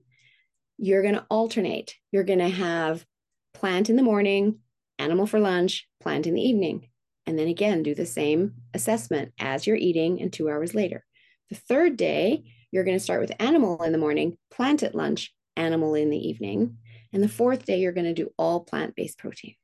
you're 0.78 1.02
going 1.02 1.16
to 1.16 1.26
alternate. 1.30 1.96
You're 2.14 2.24
going 2.24 2.40
to 2.40 2.48
have 2.48 3.06
plant 3.54 3.90
in 3.90 3.98
the 3.98 4.02
morning, 4.02 4.60
animal 4.98 5.28
for 5.28 5.42
lunch, 5.42 5.90
plant 6.00 6.26
in 6.26 6.36
the 6.36 6.42
evening 6.42 6.88
and 7.26 7.38
then 7.40 7.48
again, 7.48 7.84
do 7.84 7.96
the 7.96 8.06
same 8.06 8.56
assessment 8.74 9.32
as 9.40 9.66
you're 9.66 9.76
eating 9.76 10.22
and 10.22 10.32
two 10.32 10.50
hours 10.50 10.76
later. 10.76 11.04
The 11.50 11.56
third 11.56 11.98
day, 11.98 12.44
you're 12.72 12.84
going 12.84 12.98
to 12.98 13.04
start 13.04 13.22
with 13.22 13.32
animal 13.40 13.82
in 13.84 13.92
the 13.92 13.98
morning, 13.98 14.38
plant 14.52 14.84
at 14.84 14.96
lunch, 14.96 15.34
animal 15.56 15.94
in 15.96 16.10
the 16.10 16.18
evening. 16.18 16.78
And 17.14 17.22
the 17.22 17.30
fourth 17.30 17.66
day, 17.66 17.80
you're 17.80 17.92
going 17.92 18.06
to 18.06 18.14
do 18.14 18.32
all 18.38 18.62
plant 18.62 18.96
based 18.96 19.20
protein. 19.20 19.56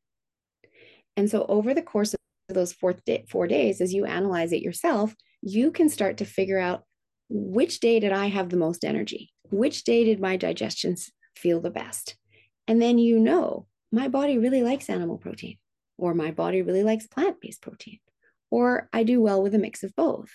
And 1.17 1.30
so, 1.30 1.45
over 1.50 1.74
the 1.74 1.82
course 1.82 2.13
of 2.13 2.19
those 2.50 2.72
fourth 2.72 3.04
day, 3.06 3.26
four 3.28 3.48
days, 3.48 3.82
as 3.82 3.93
you 3.93 4.06
analyze 4.06 4.52
it 4.52 4.62
yourself, 4.62 5.15
you 5.41 5.72
can 5.72 5.89
start 5.89 6.17
to 6.17 6.26
figure 6.26 6.60
out 6.60 6.84
which 7.30 7.80
day 7.80 8.00
did 8.00 8.12
I 8.12 8.28
have 8.28 8.50
the 8.50 8.58
most 8.58 8.84
energy? 8.84 9.32
Which 9.50 9.84
day 9.84 10.04
did 10.04 10.19
my 10.19 10.38
digestion 10.38 10.95
feel 11.36 11.60
the 11.60 11.69
best? 11.72 12.15
And 12.67 12.82
then 12.82 13.00
you 13.00 13.19
know 13.19 13.65
my 13.91 14.08
body 14.08 14.38
really 14.38 14.62
likes 14.62 14.89
animal 14.89 15.17
protein 15.17 15.58
or 16.00 16.14
my 16.14 16.32
body 16.32 16.62
really 16.62 16.84
likes 16.84 17.08
plant 17.08 17.38
based 17.42 17.62
protein, 17.62 18.00
or 18.50 18.90
I 18.94 19.04
do 19.04 19.22
well 19.22 19.42
with 19.42 19.56
a 19.56 19.60
mix 19.60 19.84
of 19.84 19.96
both. 19.96 20.30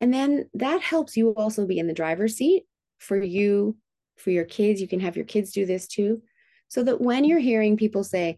And 0.00 0.12
then 0.12 0.50
that 0.54 0.82
helps 0.82 1.16
you 1.16 1.30
also 1.30 1.66
be 1.66 1.78
in 1.78 1.86
the 1.86 1.94
driver's 1.94 2.36
seat 2.36 2.64
for 2.98 3.22
you, 3.22 3.76
for 4.16 4.30
your 4.30 4.44
kids. 4.44 4.80
You 4.80 4.88
can 4.88 5.00
have 5.00 5.16
your 5.16 5.24
kids 5.24 5.52
do 5.52 5.64
this 5.64 5.86
too. 5.86 6.22
So 6.68 6.82
that 6.82 7.00
when 7.00 7.24
you're 7.24 7.38
hearing 7.38 7.76
people 7.76 8.04
say, 8.04 8.36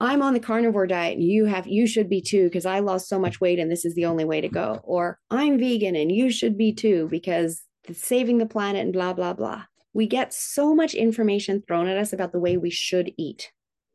I'm 0.00 0.22
on 0.22 0.32
the 0.32 0.40
carnivore 0.40 0.86
diet 0.86 1.18
and 1.18 1.26
you 1.26 1.46
have 1.46 1.66
you 1.66 1.86
should 1.86 2.08
be 2.08 2.20
too 2.20 2.44
because 2.44 2.66
I 2.66 2.78
lost 2.78 3.08
so 3.08 3.18
much 3.18 3.40
weight 3.40 3.58
and 3.58 3.70
this 3.70 3.84
is 3.84 3.94
the 3.94 4.04
only 4.04 4.24
way 4.24 4.40
to 4.40 4.48
go 4.48 4.80
or 4.84 5.18
I'm 5.30 5.58
vegan 5.58 5.96
and 5.96 6.12
you 6.12 6.30
should 6.30 6.56
be 6.56 6.72
too 6.72 7.08
because 7.10 7.62
saving 7.92 8.38
the 8.38 8.46
planet 8.46 8.82
and 8.82 8.92
blah 8.92 9.12
blah 9.12 9.32
blah. 9.32 9.64
We 9.92 10.06
get 10.06 10.32
so 10.32 10.74
much 10.74 10.94
information 10.94 11.62
thrown 11.66 11.88
at 11.88 11.96
us 11.96 12.12
about 12.12 12.30
the 12.30 12.38
way 12.38 12.56
we 12.56 12.70
should 12.70 13.12
eat. 13.16 13.50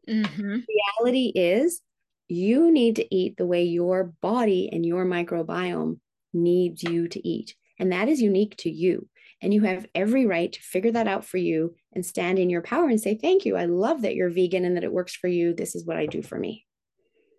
Mm-hmm. 0.08 0.60
Reality 1.02 1.32
is, 1.36 1.82
you 2.28 2.72
need 2.72 2.96
to 2.96 3.16
eat 3.16 3.38
the 3.38 3.46
way 3.46 3.64
your 3.64 4.14
body 4.22 4.70
and 4.72 4.86
your 4.86 5.06
microbiome 5.06 6.00
needs 6.34 6.84
you 6.84 7.08
to 7.10 7.28
eat. 7.28 7.56
And 7.80 7.92
that 7.92 8.08
is 8.08 8.22
unique 8.22 8.56
to 8.58 8.70
you. 8.70 9.08
And 9.42 9.54
you 9.54 9.62
have 9.62 9.86
every 9.94 10.26
right 10.26 10.52
to 10.52 10.62
figure 10.62 10.92
that 10.92 11.08
out 11.08 11.26
for 11.26 11.38
you 11.38 11.76
and 11.92 12.06
stand 12.06 12.40
in 12.40 12.50
your 12.50 12.62
power 12.62 12.88
and 12.88 13.00
say, 13.00 13.16
Thank 13.16 13.46
you. 13.46 13.58
I 13.58 13.66
love 13.66 14.04
that 14.04 14.16
you're 14.16 14.30
vegan 14.30 14.64
and 14.64 14.78
that 14.78 14.86
it 14.86 14.94
works 14.94 15.16
for 15.16 15.28
you. 15.28 15.54
This 15.54 15.76
is 15.76 15.86
what 15.86 15.98
I 15.98 16.06
do 16.06 16.22
for 16.22 16.40
me. 16.40 16.66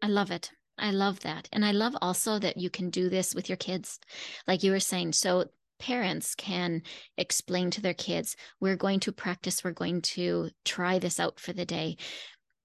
I 0.03 0.09
love 0.09 0.31
it. 0.31 0.50
I 0.77 0.90
love 0.90 1.20
that. 1.20 1.48
And 1.53 1.64
I 1.64 1.70
love 1.72 1.96
also 2.03 2.38
that 2.40 2.59
you 2.59 2.68
can 2.68 2.90
do 2.90 3.09
this 3.09 3.35
with 3.35 3.48
your 3.48 3.57
kids, 3.57 4.00
like 4.46 4.62
you 4.62 4.72
were 4.72 4.81
saying. 4.81 5.12
So 5.12 5.46
parents 5.79 6.35
can 6.35 6.83
explain 7.16 7.70
to 7.70 7.81
their 7.81 7.94
kids, 7.94 8.37
we're 8.61 8.77
going 8.77 9.00
to 9.00 9.12
practice, 9.12 9.64
we're 9.64 9.72
going 9.72 10.03
to 10.03 10.50
try 10.64 10.98
this 10.98 11.18
out 11.18 11.40
for 11.40 11.53
the 11.53 11.64
day. 11.64 11.96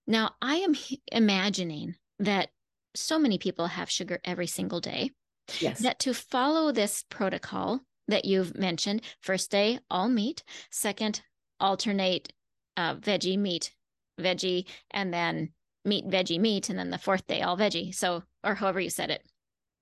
Now, 0.10 0.32
I 0.42 0.56
am 0.56 0.76
imagining 1.12 1.96
that 2.18 2.50
so 2.96 3.20
many 3.20 3.38
people 3.38 3.68
have 3.68 3.92
sugar 3.92 4.20
every 4.26 4.48
single 4.48 4.82
day. 4.82 5.12
Yes. 5.60 5.80
That 5.80 6.00
to 6.00 6.16
follow 6.16 6.72
this 6.72 7.06
protocol 7.10 7.82
that 8.08 8.26
you've 8.26 8.58
mentioned, 8.58 9.04
first 9.22 9.52
day, 9.52 9.80
all 9.90 10.10
meat, 10.10 10.44
second, 10.72 11.22
alternate 11.60 12.34
uh, 12.76 12.96
veggie, 12.96 13.38
meat, 13.38 13.72
veggie, 14.20 14.66
and 14.90 15.14
then 15.14 15.52
meat, 15.86 16.08
veggie, 16.08 16.40
meat, 16.40 16.70
and 16.70 16.80
then 16.80 16.90
the 16.90 16.98
fourth 16.98 17.28
day, 17.28 17.44
all 17.44 17.56
veggie. 17.56 17.94
So, 17.94 18.24
or 18.44 18.56
however 18.56 18.80
you 18.80 18.90
said 18.90 19.12
it. 19.12 19.24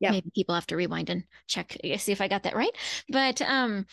Yeah. 0.02 0.12
Maybe 0.12 0.30
people 0.36 0.56
have 0.56 0.68
to 0.68 0.76
rewind 0.76 1.10
and 1.10 1.24
check, 1.48 1.78
see 1.98 2.12
if 2.12 2.20
I 2.20 2.28
got 2.28 2.44
that 2.44 2.56
right. 2.56 2.76
But, 3.08 3.42
um, 3.42 3.86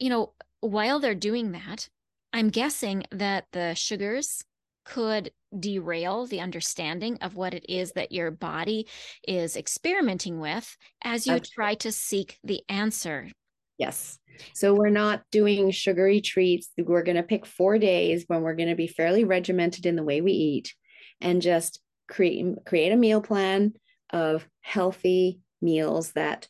you 0.00 0.10
know, 0.10 0.34
while 0.60 0.98
they're 0.98 1.14
doing 1.14 1.52
that, 1.52 1.88
I'm 2.32 2.50
guessing 2.50 3.04
that 3.12 3.46
the 3.52 3.74
sugars 3.74 4.44
could 4.90 5.30
derail 5.56 6.26
the 6.26 6.40
understanding 6.40 7.16
of 7.20 7.36
what 7.36 7.54
it 7.54 7.64
is 7.68 7.92
that 7.92 8.12
your 8.12 8.30
body 8.30 8.88
is 9.26 9.56
experimenting 9.56 10.40
with 10.40 10.76
as 11.02 11.26
you 11.26 11.38
try 11.38 11.74
to 11.74 11.92
seek 11.92 12.38
the 12.42 12.60
answer. 12.68 13.30
Yes. 13.78 14.18
So 14.52 14.74
we're 14.74 14.90
not 14.90 15.22
doing 15.30 15.70
sugary 15.70 16.20
treats. 16.20 16.70
We're 16.76 17.04
going 17.04 17.16
to 17.16 17.22
pick 17.22 17.46
four 17.46 17.78
days 17.78 18.24
when 18.26 18.42
we're 18.42 18.56
going 18.56 18.68
to 18.68 18.74
be 18.74 18.88
fairly 18.88 19.24
regimented 19.24 19.86
in 19.86 19.96
the 19.96 20.02
way 20.02 20.20
we 20.20 20.32
eat 20.32 20.74
and 21.20 21.40
just 21.40 21.80
create 22.08 22.44
create 22.66 22.92
a 22.92 22.96
meal 22.96 23.20
plan 23.20 23.74
of 24.12 24.46
healthy 24.60 25.40
meals 25.62 26.12
that 26.12 26.48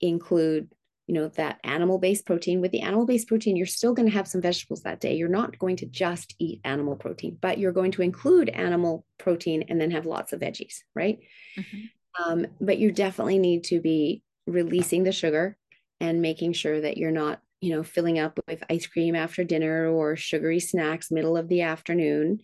include 0.00 0.68
you 1.10 1.14
know 1.14 1.26
that 1.26 1.58
animal 1.64 1.98
based 1.98 2.24
protein. 2.24 2.60
With 2.60 2.70
the 2.70 2.82
animal 2.82 3.04
based 3.04 3.26
protein 3.26 3.56
you're 3.56 3.66
still 3.66 3.94
going 3.94 4.08
to 4.08 4.14
have 4.14 4.28
some 4.28 4.40
vegetables 4.40 4.82
that 4.82 5.00
day. 5.00 5.16
You're 5.16 5.28
not 5.28 5.58
going 5.58 5.74
to 5.78 5.86
just 5.86 6.36
eat 6.38 6.60
animal 6.62 6.94
protein 6.94 7.36
but 7.40 7.58
you're 7.58 7.72
going 7.72 7.90
to 7.92 8.02
include 8.02 8.48
animal 8.48 9.04
protein 9.18 9.64
and 9.68 9.80
then 9.80 9.90
have 9.90 10.06
lots 10.06 10.32
of 10.32 10.38
veggies 10.38 10.76
right? 10.94 11.18
Mm-hmm. 11.58 12.30
um, 12.30 12.46
but 12.60 12.78
you 12.78 12.92
definitely 12.92 13.40
need 13.40 13.64
to 13.64 13.80
be 13.80 14.22
releasing 14.46 15.02
the 15.02 15.10
sugar 15.10 15.56
and 15.98 16.22
making 16.22 16.52
sure 16.52 16.80
that 16.80 16.96
you're 16.96 17.10
not 17.10 17.40
you 17.60 17.74
know 17.74 17.82
filling 17.82 18.20
up 18.20 18.38
with 18.46 18.62
ice 18.70 18.86
cream 18.86 19.16
after 19.16 19.42
dinner 19.42 19.88
or 19.88 20.14
sugary 20.14 20.60
snacks 20.60 21.10
middle 21.10 21.36
of 21.36 21.48
the 21.48 21.62
afternoon. 21.62 22.38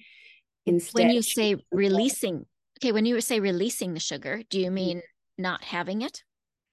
Instead 0.66 1.04
when 1.04 1.10
you 1.10 1.22
say 1.22 1.54
releasing 1.70 2.46
okay 2.80 2.90
when 2.90 3.06
you 3.06 3.20
say 3.20 3.38
releasing 3.38 3.94
the 3.94 4.00
sugar 4.00 4.42
do 4.50 4.58
you 4.58 4.66
mm-hmm. 4.66 4.74
mean 4.74 5.02
not 5.38 5.62
having 5.62 6.02
it? 6.02 6.24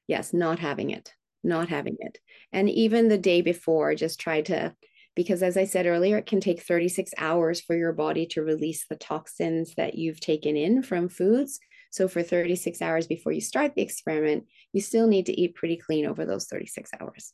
Yes 0.08 0.34
not 0.34 0.58
having 0.58 0.90
it 0.90 1.14
not 1.44 1.70
having 1.70 1.98
it. 2.00 2.20
And 2.52 2.70
even 2.70 3.08
the 3.08 3.18
day 3.18 3.42
before, 3.42 3.96
just 3.96 4.20
try 4.20 4.42
to, 4.44 4.76
because 5.16 5.44
as 5.44 5.58
I 5.58 5.66
said 5.66 5.86
earlier, 5.86 6.18
it 6.18 6.26
can 6.26 6.40
take 6.40 6.62
36 6.62 7.12
hours 7.18 7.62
for 7.62 7.76
your 7.76 7.94
body 7.94 8.26
to 8.28 8.42
release 8.42 8.86
the 8.88 8.96
toxins 8.96 9.76
that 9.76 9.96
you've 9.96 10.20
taken 10.20 10.56
in 10.56 10.84
from 10.84 11.10
foods. 11.10 11.60
So 11.92 12.08
for 12.08 12.24
36 12.24 12.82
hours 12.82 13.06
before 13.06 13.32
you 13.32 13.42
start 13.42 13.76
the 13.76 13.84
experiment, 13.84 14.46
you 14.72 14.82
still 14.82 15.08
need 15.08 15.28
to 15.28 15.40
eat 15.40 15.56
pretty 15.56 15.78
clean 15.78 16.06
over 16.06 16.26
those 16.26 16.46
36 16.46 16.90
hours. 17.00 17.34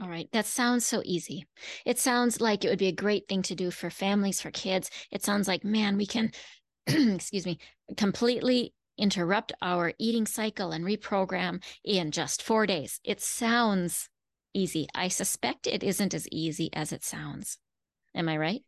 All 0.00 0.08
right. 0.08 0.28
That 0.32 0.46
sounds 0.46 0.86
so 0.86 1.02
easy. 1.04 1.46
It 1.84 1.98
sounds 1.98 2.40
like 2.40 2.64
it 2.64 2.68
would 2.68 2.78
be 2.78 2.86
a 2.86 2.92
great 2.92 3.28
thing 3.28 3.42
to 3.42 3.54
do 3.54 3.70
for 3.70 3.90
families, 3.90 4.40
for 4.40 4.50
kids. 4.50 4.90
It 5.10 5.22
sounds 5.22 5.46
like, 5.46 5.62
man, 5.62 5.96
we 5.96 6.06
can, 6.06 6.32
excuse 6.86 7.44
me, 7.44 7.58
completely 7.96 8.72
interrupt 9.00 9.52
our 9.62 9.92
eating 9.98 10.26
cycle 10.26 10.72
and 10.72 10.84
reprogram 10.84 11.62
in 11.84 12.10
just 12.10 12.42
four 12.42 12.66
days. 12.66 13.00
It 13.04 13.20
sounds 13.20 14.08
easy. 14.54 14.88
I 14.94 15.08
suspect 15.08 15.66
it 15.66 15.82
isn't 15.82 16.14
as 16.14 16.28
easy 16.30 16.70
as 16.72 16.92
it 16.92 17.04
sounds. 17.04 17.58
Am 18.14 18.28
I 18.28 18.36
right? 18.36 18.62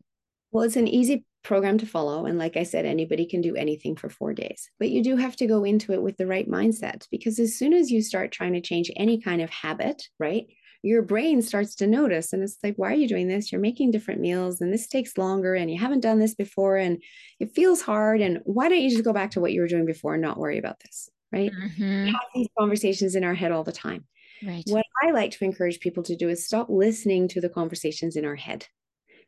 Well, 0.51 0.65
it's 0.65 0.77
an 0.77 0.89
easy 0.89 1.25
program 1.43 1.79
to 1.79 1.87
follow. 1.87 2.27
And 2.27 2.39
like 2.39 2.57
I 2.57 2.63
said, 2.63 2.85
anybody 2.85 3.27
can 3.27 3.41
do 3.41 3.57
anything 3.57 3.97
for 3.97 4.09
four 4.09 4.33
days. 4.33 4.71
But 4.79 4.91
you 4.91 5.03
do 5.03 5.17
have 5.17 5.37
to 5.37 5.47
go 5.47 5.65
into 5.65 5.93
it 5.93 6.03
with 6.03 6.17
the 6.17 6.27
right 6.27 6.49
mindset 6.49 7.07
because 7.11 7.39
as 7.39 7.57
soon 7.57 7.73
as 7.73 7.91
you 7.91 8.03
start 8.03 8.33
trying 8.33 8.53
to 8.53 8.61
change 8.61 8.91
any 8.97 9.21
kind 9.21 9.43
of 9.43 9.51
habit, 9.51 10.09
right? 10.19 10.47
Your 10.83 11.03
brain 11.03 11.41
starts 11.41 11.75
to 11.77 11.87
notice 11.87 12.33
and 12.33 12.43
it's 12.43 12.59
like 12.63 12.75
why 12.77 12.91
are 12.91 12.97
you 12.97 13.09
doing 13.09 13.29
this 13.29 13.51
you're 13.51 13.61
making 13.61 13.91
different 13.91 14.21
meals 14.21 14.61
and 14.61 14.73
this 14.73 14.89
takes 14.89 15.17
longer 15.17 15.55
and 15.55 15.71
you 15.71 15.79
haven't 15.79 16.01
done 16.01 16.19
this 16.19 16.35
before 16.35 16.77
and 16.77 17.03
it 17.41 17.55
feels 17.55 17.81
hard 17.81 18.21
and 18.21 18.41
why 18.45 18.69
don't 18.69 18.81
you 18.81 18.91
just 18.91 19.05
go 19.05 19.13
back 19.13 19.31
to 19.31 19.41
what 19.41 19.53
you 19.53 19.61
were 19.61 19.69
doing 19.69 19.87
before 19.87 20.15
and 20.15 20.23
not 20.23 20.39
worry 20.39 20.59
about 20.59 20.79
this 20.81 21.09
right 21.33 21.53
mm-hmm. 21.53 22.05
we 22.05 22.11
have 22.11 22.21
these 22.35 22.49
conversations 22.59 23.15
in 23.15 23.25
our 23.25 23.35
head 23.35 23.53
all 23.53 23.65
the 23.65 23.73
time 23.73 24.05
right 24.45 24.65
what 24.67 24.85
i 25.03 25.11
like 25.11 25.31
to 25.31 25.45
encourage 25.45 25.81
people 25.81 26.03
to 26.03 26.17
do 26.17 26.29
is 26.29 26.45
stop 26.45 26.69
listening 26.69 27.29
to 27.29 27.41
the 27.41 27.49
conversations 27.49 28.17
in 28.17 28.25
our 28.25 28.37
head 28.37 28.67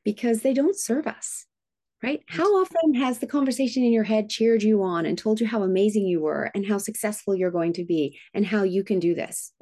because 0.04 0.42
they 0.42 0.52
don't 0.52 0.78
serve 0.78 1.06
us 1.06 1.46
right? 2.02 2.22
How 2.26 2.44
often 2.60 2.92
has 2.96 3.20
the 3.20 3.26
conversation 3.26 3.82
in 3.82 3.90
your 3.90 4.04
head 4.04 4.28
cheered 4.28 4.62
you 4.62 4.82
on 4.82 5.06
and 5.06 5.16
told 5.16 5.40
you 5.40 5.46
how 5.46 5.62
amazing 5.62 6.04
you 6.04 6.20
were 6.20 6.50
and 6.54 6.66
how 6.66 6.76
successful 6.76 7.34
you're 7.34 7.50
going 7.50 7.72
to 7.72 7.84
be 7.84 8.18
and 8.34 8.44
how 8.44 8.62
you 8.62 8.84
can 8.84 8.98
do 8.98 9.14
this? 9.14 9.52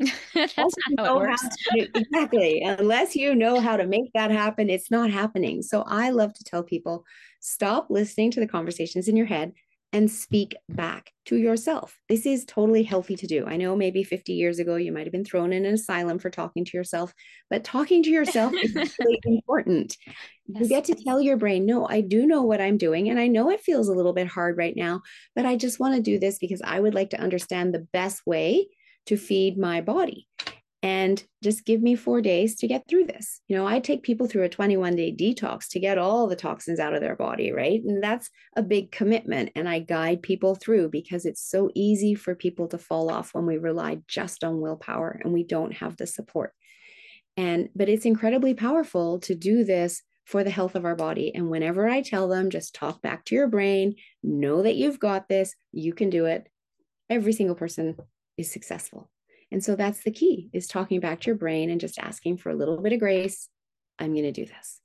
That's 0.34 0.56
not 0.56 0.72
how 0.98 1.16
it 1.16 1.18
works. 1.20 1.42
How 1.42 1.76
to, 1.76 1.88
exactly. 1.94 2.62
Unless 2.62 3.16
you 3.16 3.34
know 3.34 3.60
how 3.60 3.76
to 3.76 3.86
make 3.86 4.10
that 4.14 4.30
happen, 4.30 4.70
it's 4.70 4.90
not 4.90 5.10
happening. 5.10 5.62
So 5.62 5.84
I 5.86 6.10
love 6.10 6.32
to 6.34 6.44
tell 6.44 6.62
people 6.62 7.04
stop 7.40 7.88
listening 7.90 8.30
to 8.32 8.40
the 8.40 8.46
conversations 8.46 9.08
in 9.08 9.16
your 9.16 9.26
head 9.26 9.52
and 9.92 10.10
speak 10.10 10.54
back 10.68 11.10
to 11.26 11.36
yourself. 11.36 11.98
This 12.08 12.24
is 12.24 12.44
totally 12.44 12.84
healthy 12.84 13.16
to 13.16 13.26
do. 13.26 13.44
I 13.46 13.56
know 13.56 13.74
maybe 13.74 14.04
50 14.04 14.32
years 14.32 14.60
ago 14.60 14.76
you 14.76 14.92
might 14.92 15.04
have 15.04 15.12
been 15.12 15.24
thrown 15.24 15.52
in 15.52 15.64
an 15.64 15.74
asylum 15.74 16.18
for 16.20 16.30
talking 16.30 16.64
to 16.64 16.76
yourself, 16.76 17.12
but 17.48 17.64
talking 17.64 18.02
to 18.04 18.10
yourself 18.10 18.52
is 18.54 18.74
really 19.00 19.20
important. 19.24 19.96
Yes. 20.46 20.62
You 20.62 20.68
get 20.68 20.84
to 20.84 20.94
tell 20.94 21.20
your 21.20 21.36
brain, 21.36 21.66
no, 21.66 21.88
I 21.88 22.02
do 22.02 22.26
know 22.26 22.42
what 22.42 22.60
I'm 22.60 22.78
doing. 22.78 23.10
And 23.10 23.18
I 23.18 23.26
know 23.26 23.50
it 23.50 23.62
feels 23.62 23.88
a 23.88 23.92
little 23.92 24.12
bit 24.12 24.28
hard 24.28 24.56
right 24.56 24.76
now, 24.76 25.02
but 25.34 25.44
I 25.44 25.56
just 25.56 25.80
want 25.80 25.96
to 25.96 26.02
do 26.02 26.20
this 26.20 26.38
because 26.38 26.62
I 26.64 26.78
would 26.78 26.94
like 26.94 27.10
to 27.10 27.20
understand 27.20 27.74
the 27.74 27.86
best 27.92 28.22
way 28.24 28.68
to 29.10 29.16
feed 29.16 29.58
my 29.58 29.80
body 29.80 30.28
and 30.84 31.24
just 31.42 31.66
give 31.66 31.82
me 31.82 31.96
four 31.96 32.20
days 32.20 32.54
to 32.54 32.68
get 32.68 32.84
through 32.88 33.04
this. 33.04 33.40
You 33.48 33.56
know, 33.56 33.66
I 33.66 33.80
take 33.80 34.04
people 34.04 34.28
through 34.28 34.44
a 34.44 34.48
21 34.48 34.94
day 34.94 35.12
detox 35.12 35.68
to 35.70 35.80
get 35.80 35.98
all 35.98 36.28
the 36.28 36.36
toxins 36.36 36.78
out 36.78 36.94
of 36.94 37.00
their 37.00 37.16
body, 37.16 37.50
right? 37.50 37.82
And 37.84 38.00
that's 38.00 38.30
a 38.56 38.62
big 38.62 38.92
commitment. 38.92 39.50
And 39.56 39.68
I 39.68 39.80
guide 39.80 40.22
people 40.22 40.54
through 40.54 40.90
because 40.90 41.26
it's 41.26 41.42
so 41.42 41.70
easy 41.74 42.14
for 42.14 42.36
people 42.36 42.68
to 42.68 42.78
fall 42.78 43.10
off 43.10 43.34
when 43.34 43.46
we 43.46 43.58
rely 43.58 43.98
just 44.06 44.44
on 44.44 44.60
willpower 44.60 45.20
and 45.24 45.32
we 45.32 45.42
don't 45.42 45.74
have 45.74 45.96
the 45.96 46.06
support. 46.06 46.52
And, 47.36 47.70
but 47.74 47.88
it's 47.88 48.06
incredibly 48.06 48.54
powerful 48.54 49.18
to 49.20 49.34
do 49.34 49.64
this 49.64 50.02
for 50.24 50.44
the 50.44 50.50
health 50.50 50.76
of 50.76 50.84
our 50.84 50.94
body. 50.94 51.34
And 51.34 51.50
whenever 51.50 51.88
I 51.88 52.00
tell 52.00 52.28
them, 52.28 52.48
just 52.48 52.76
talk 52.76 53.02
back 53.02 53.24
to 53.24 53.34
your 53.34 53.48
brain, 53.48 53.96
know 54.22 54.62
that 54.62 54.76
you've 54.76 55.00
got 55.00 55.28
this, 55.28 55.56
you 55.72 55.94
can 55.94 56.10
do 56.10 56.26
it. 56.26 56.46
Every 57.10 57.32
single 57.32 57.56
person 57.56 57.96
is 58.40 58.52
successful. 58.52 59.10
And 59.52 59.62
so 59.62 59.76
that's 59.76 60.02
the 60.02 60.10
key 60.10 60.48
is 60.52 60.66
talking 60.66 61.00
back 61.00 61.20
to 61.20 61.26
your 61.26 61.36
brain 61.36 61.70
and 61.70 61.80
just 61.80 61.98
asking 61.98 62.36
for 62.38 62.50
a 62.50 62.54
little 62.54 62.80
bit 62.80 62.92
of 62.92 63.00
grace. 63.00 63.48
I'm 63.98 64.12
going 64.12 64.24
to 64.24 64.32
do 64.32 64.46
this. 64.46 64.80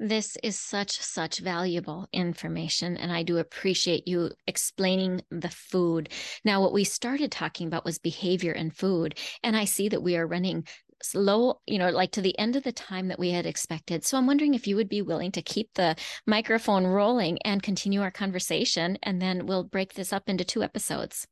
This 0.00 0.36
is 0.44 0.56
such, 0.56 1.00
such 1.00 1.40
valuable 1.40 2.08
information. 2.12 2.96
And 2.96 3.10
I 3.10 3.24
do 3.24 3.38
appreciate 3.38 4.06
you 4.06 4.30
explaining 4.46 5.22
the 5.32 5.48
food. 5.48 6.10
Now, 6.44 6.62
what 6.62 6.72
we 6.72 6.84
started 6.84 7.32
talking 7.32 7.66
about 7.66 7.84
was 7.84 7.98
behavior 7.98 8.52
and 8.52 8.74
food. 8.74 9.18
And 9.42 9.56
I 9.56 9.64
see 9.64 9.88
that 9.88 10.02
we 10.02 10.16
are 10.16 10.26
running 10.26 10.68
slow, 11.02 11.60
you 11.66 11.78
know, 11.78 11.90
like 11.90 12.12
to 12.12 12.22
the 12.22 12.38
end 12.38 12.54
of 12.54 12.62
the 12.62 12.72
time 12.72 13.08
that 13.08 13.18
we 13.18 13.30
had 13.30 13.46
expected. 13.46 14.04
So 14.04 14.16
I'm 14.16 14.26
wondering 14.26 14.54
if 14.54 14.68
you 14.68 14.76
would 14.76 14.88
be 14.88 15.02
willing 15.02 15.32
to 15.32 15.42
keep 15.42 15.74
the 15.74 15.96
microphone 16.26 16.86
rolling 16.86 17.38
and 17.44 17.60
continue 17.60 18.00
our 18.00 18.12
conversation. 18.12 18.98
And 19.02 19.20
then 19.20 19.46
we'll 19.46 19.64
break 19.64 19.94
this 19.94 20.12
up 20.12 20.28
into 20.28 20.44
two 20.44 20.62
episodes. 20.62 21.26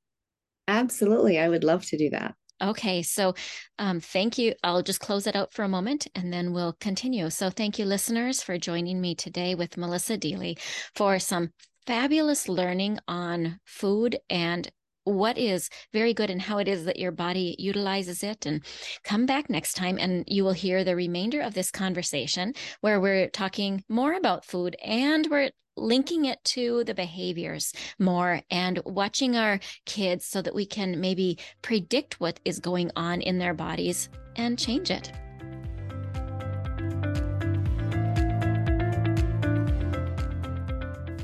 Absolutely. 0.69 1.39
I 1.39 1.49
would 1.49 1.65
love 1.65 1.85
to 1.87 1.97
do 1.97 2.11
that. 2.11 2.35
Okay, 2.63 3.03
so 3.03 3.35
um, 3.79 4.01
thank 4.01 4.39
you. 4.39 4.55
I'll 4.65 4.83
just 4.83 5.01
close 5.01 5.27
it 5.27 5.37
out 5.37 5.53
for 5.53 5.63
a 5.63 5.69
moment 5.69 6.07
and 6.15 6.33
then 6.33 6.55
we'll 6.55 6.73
continue. 6.81 7.29
So, 7.29 7.51
thank 7.51 7.79
you, 7.79 7.85
listeners, 7.85 8.43
for 8.43 8.57
joining 8.57 8.99
me 8.99 9.15
today 9.15 9.55
with 9.55 9.77
Melissa 9.77 10.17
Deally 10.17 10.57
for 10.95 11.19
some 11.19 11.51
fabulous 11.87 12.49
learning 12.49 12.99
on 13.07 13.61
food 13.67 14.19
and 14.31 14.71
what 15.05 15.39
is 15.39 15.69
very 15.93 16.15
good 16.15 16.31
and 16.31 16.43
how 16.43 16.59
it 16.59 16.67
is 16.67 16.85
that 16.87 16.99
your 16.99 17.13
body 17.13 17.55
utilizes 17.59 18.25
it. 18.25 18.47
And 18.47 18.65
come 19.05 19.27
back 19.27 19.51
next 19.51 19.75
time 19.75 19.99
and 20.01 20.25
you 20.27 20.43
will 20.43 20.53
hear 20.53 20.83
the 20.83 20.97
remainder 20.97 21.43
of 21.43 21.55
this 21.55 21.71
conversation 21.71 22.55
where 22.81 23.01
we're 23.01 23.29
talking 23.29 23.85
more 23.89 24.15
about 24.15 24.45
food 24.45 24.77
and 24.83 25.29
we're 25.31 25.51
linking 25.77 26.25
it 26.25 26.43
to 26.45 26.85
the 26.85 26.95
behaviors 26.95 27.73
more 27.99 28.41
and 28.51 28.81
watching 28.85 29.37
our 29.37 29.61
kids 29.85 30.25
so 30.27 30.43
that 30.43 30.55
we 30.55 30.67
can 30.67 31.01
maybe 31.01 31.39
predict 31.63 32.21
what 32.21 32.41
is 32.45 32.59
going 32.61 32.91
on 32.97 33.21
in 33.21 33.39
their 33.39 33.55
bodies 33.55 34.09
and 34.37 34.59
change 34.59 34.91
it. 34.91 35.13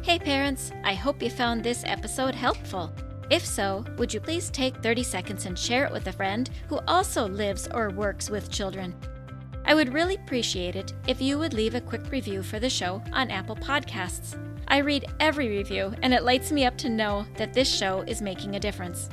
Hey, 0.03 0.19
parents, 0.19 0.73
I 0.85 0.95
hope 0.95 1.23
you 1.23 1.31
found 1.31 1.63
this 1.63 1.85
episode 1.87 2.35
helpful. 2.35 2.93
If 3.31 3.47
so, 3.47 3.85
would 3.97 4.13
you 4.13 4.21
please 4.21 4.51
take 4.51 4.77
30 4.83 5.03
seconds 5.03 5.47
and 5.47 5.59
share 5.59 5.87
it 5.87 5.93
with 5.93 6.07
a 6.07 6.13
friend 6.13 6.51
who 6.69 6.81
also 6.87 7.27
lives 7.27 7.67
or 7.73 7.89
works 7.89 8.29
with 8.29 8.51
children? 8.51 8.95
I 9.65 9.75
would 9.75 9.93
really 9.93 10.17
appreciate 10.17 10.77
it 10.77 10.93
if 11.07 11.21
you 11.21 11.39
would 11.39 11.55
leave 11.55 11.75
a 11.75 11.81
quick 11.81 12.11
review 12.11 12.43
for 12.43 12.59
the 12.59 12.71
show 12.71 13.03
on 13.13 13.31
Apple 13.31 13.57
Podcasts. 13.57 14.37
I 14.69 14.79
read 14.79 15.07
every 15.21 15.49
review, 15.49 15.95
and 16.03 16.15
it 16.15 16.25
lights 16.25 16.51
me 16.51 16.65
up 16.65 16.77
to 16.79 16.89
know 16.89 17.27
that 17.37 17.53
this 17.53 17.73
show 17.73 18.01
is 18.03 18.23
making 18.23 18.57
a 18.57 18.61
difference. 18.61 19.09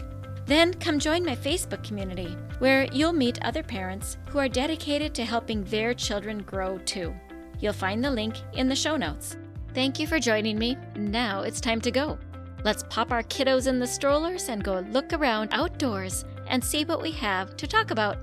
Then 0.46 0.74
come 0.74 1.00
join 1.00 1.24
my 1.24 1.36
Facebook 1.36 1.84
community, 1.84 2.36
where 2.60 2.86
you'll 2.92 3.14
meet 3.14 3.44
other 3.44 3.62
parents 3.62 4.18
who 4.30 4.40
are 4.40 4.50
dedicated 4.50 5.14
to 5.16 5.26
helping 5.26 5.64
their 5.66 5.94
children 5.94 6.40
grow 6.44 6.80
too. 6.80 7.14
You'll 7.60 7.74
find 7.74 8.04
the 8.04 8.10
link 8.10 8.36
in 8.54 8.68
the 8.68 8.76
show 8.76 8.96
notes. 8.98 9.38
Thank 9.76 10.00
you 10.00 10.08
for 10.08 10.20
joining 10.20 10.58
me. 10.58 10.78
Now 10.96 11.42
it's 11.42 11.62
time 11.62 11.82
to 11.82 11.92
go. 11.92 12.18
Let's 12.64 12.84
pop 12.90 13.12
our 13.12 13.24
kiddos 13.24 13.68
in 13.68 13.80
the 13.80 13.88
strollers 13.88 14.50
and 14.50 14.64
go 14.64 14.80
look 14.92 15.14
around 15.14 15.50
outdoors 15.52 16.26
and 16.48 16.64
see 16.64 16.84
what 16.84 17.02
we 17.02 17.12
have 17.12 17.56
to 17.58 17.68
talk 17.68 17.92
about. 17.92 18.18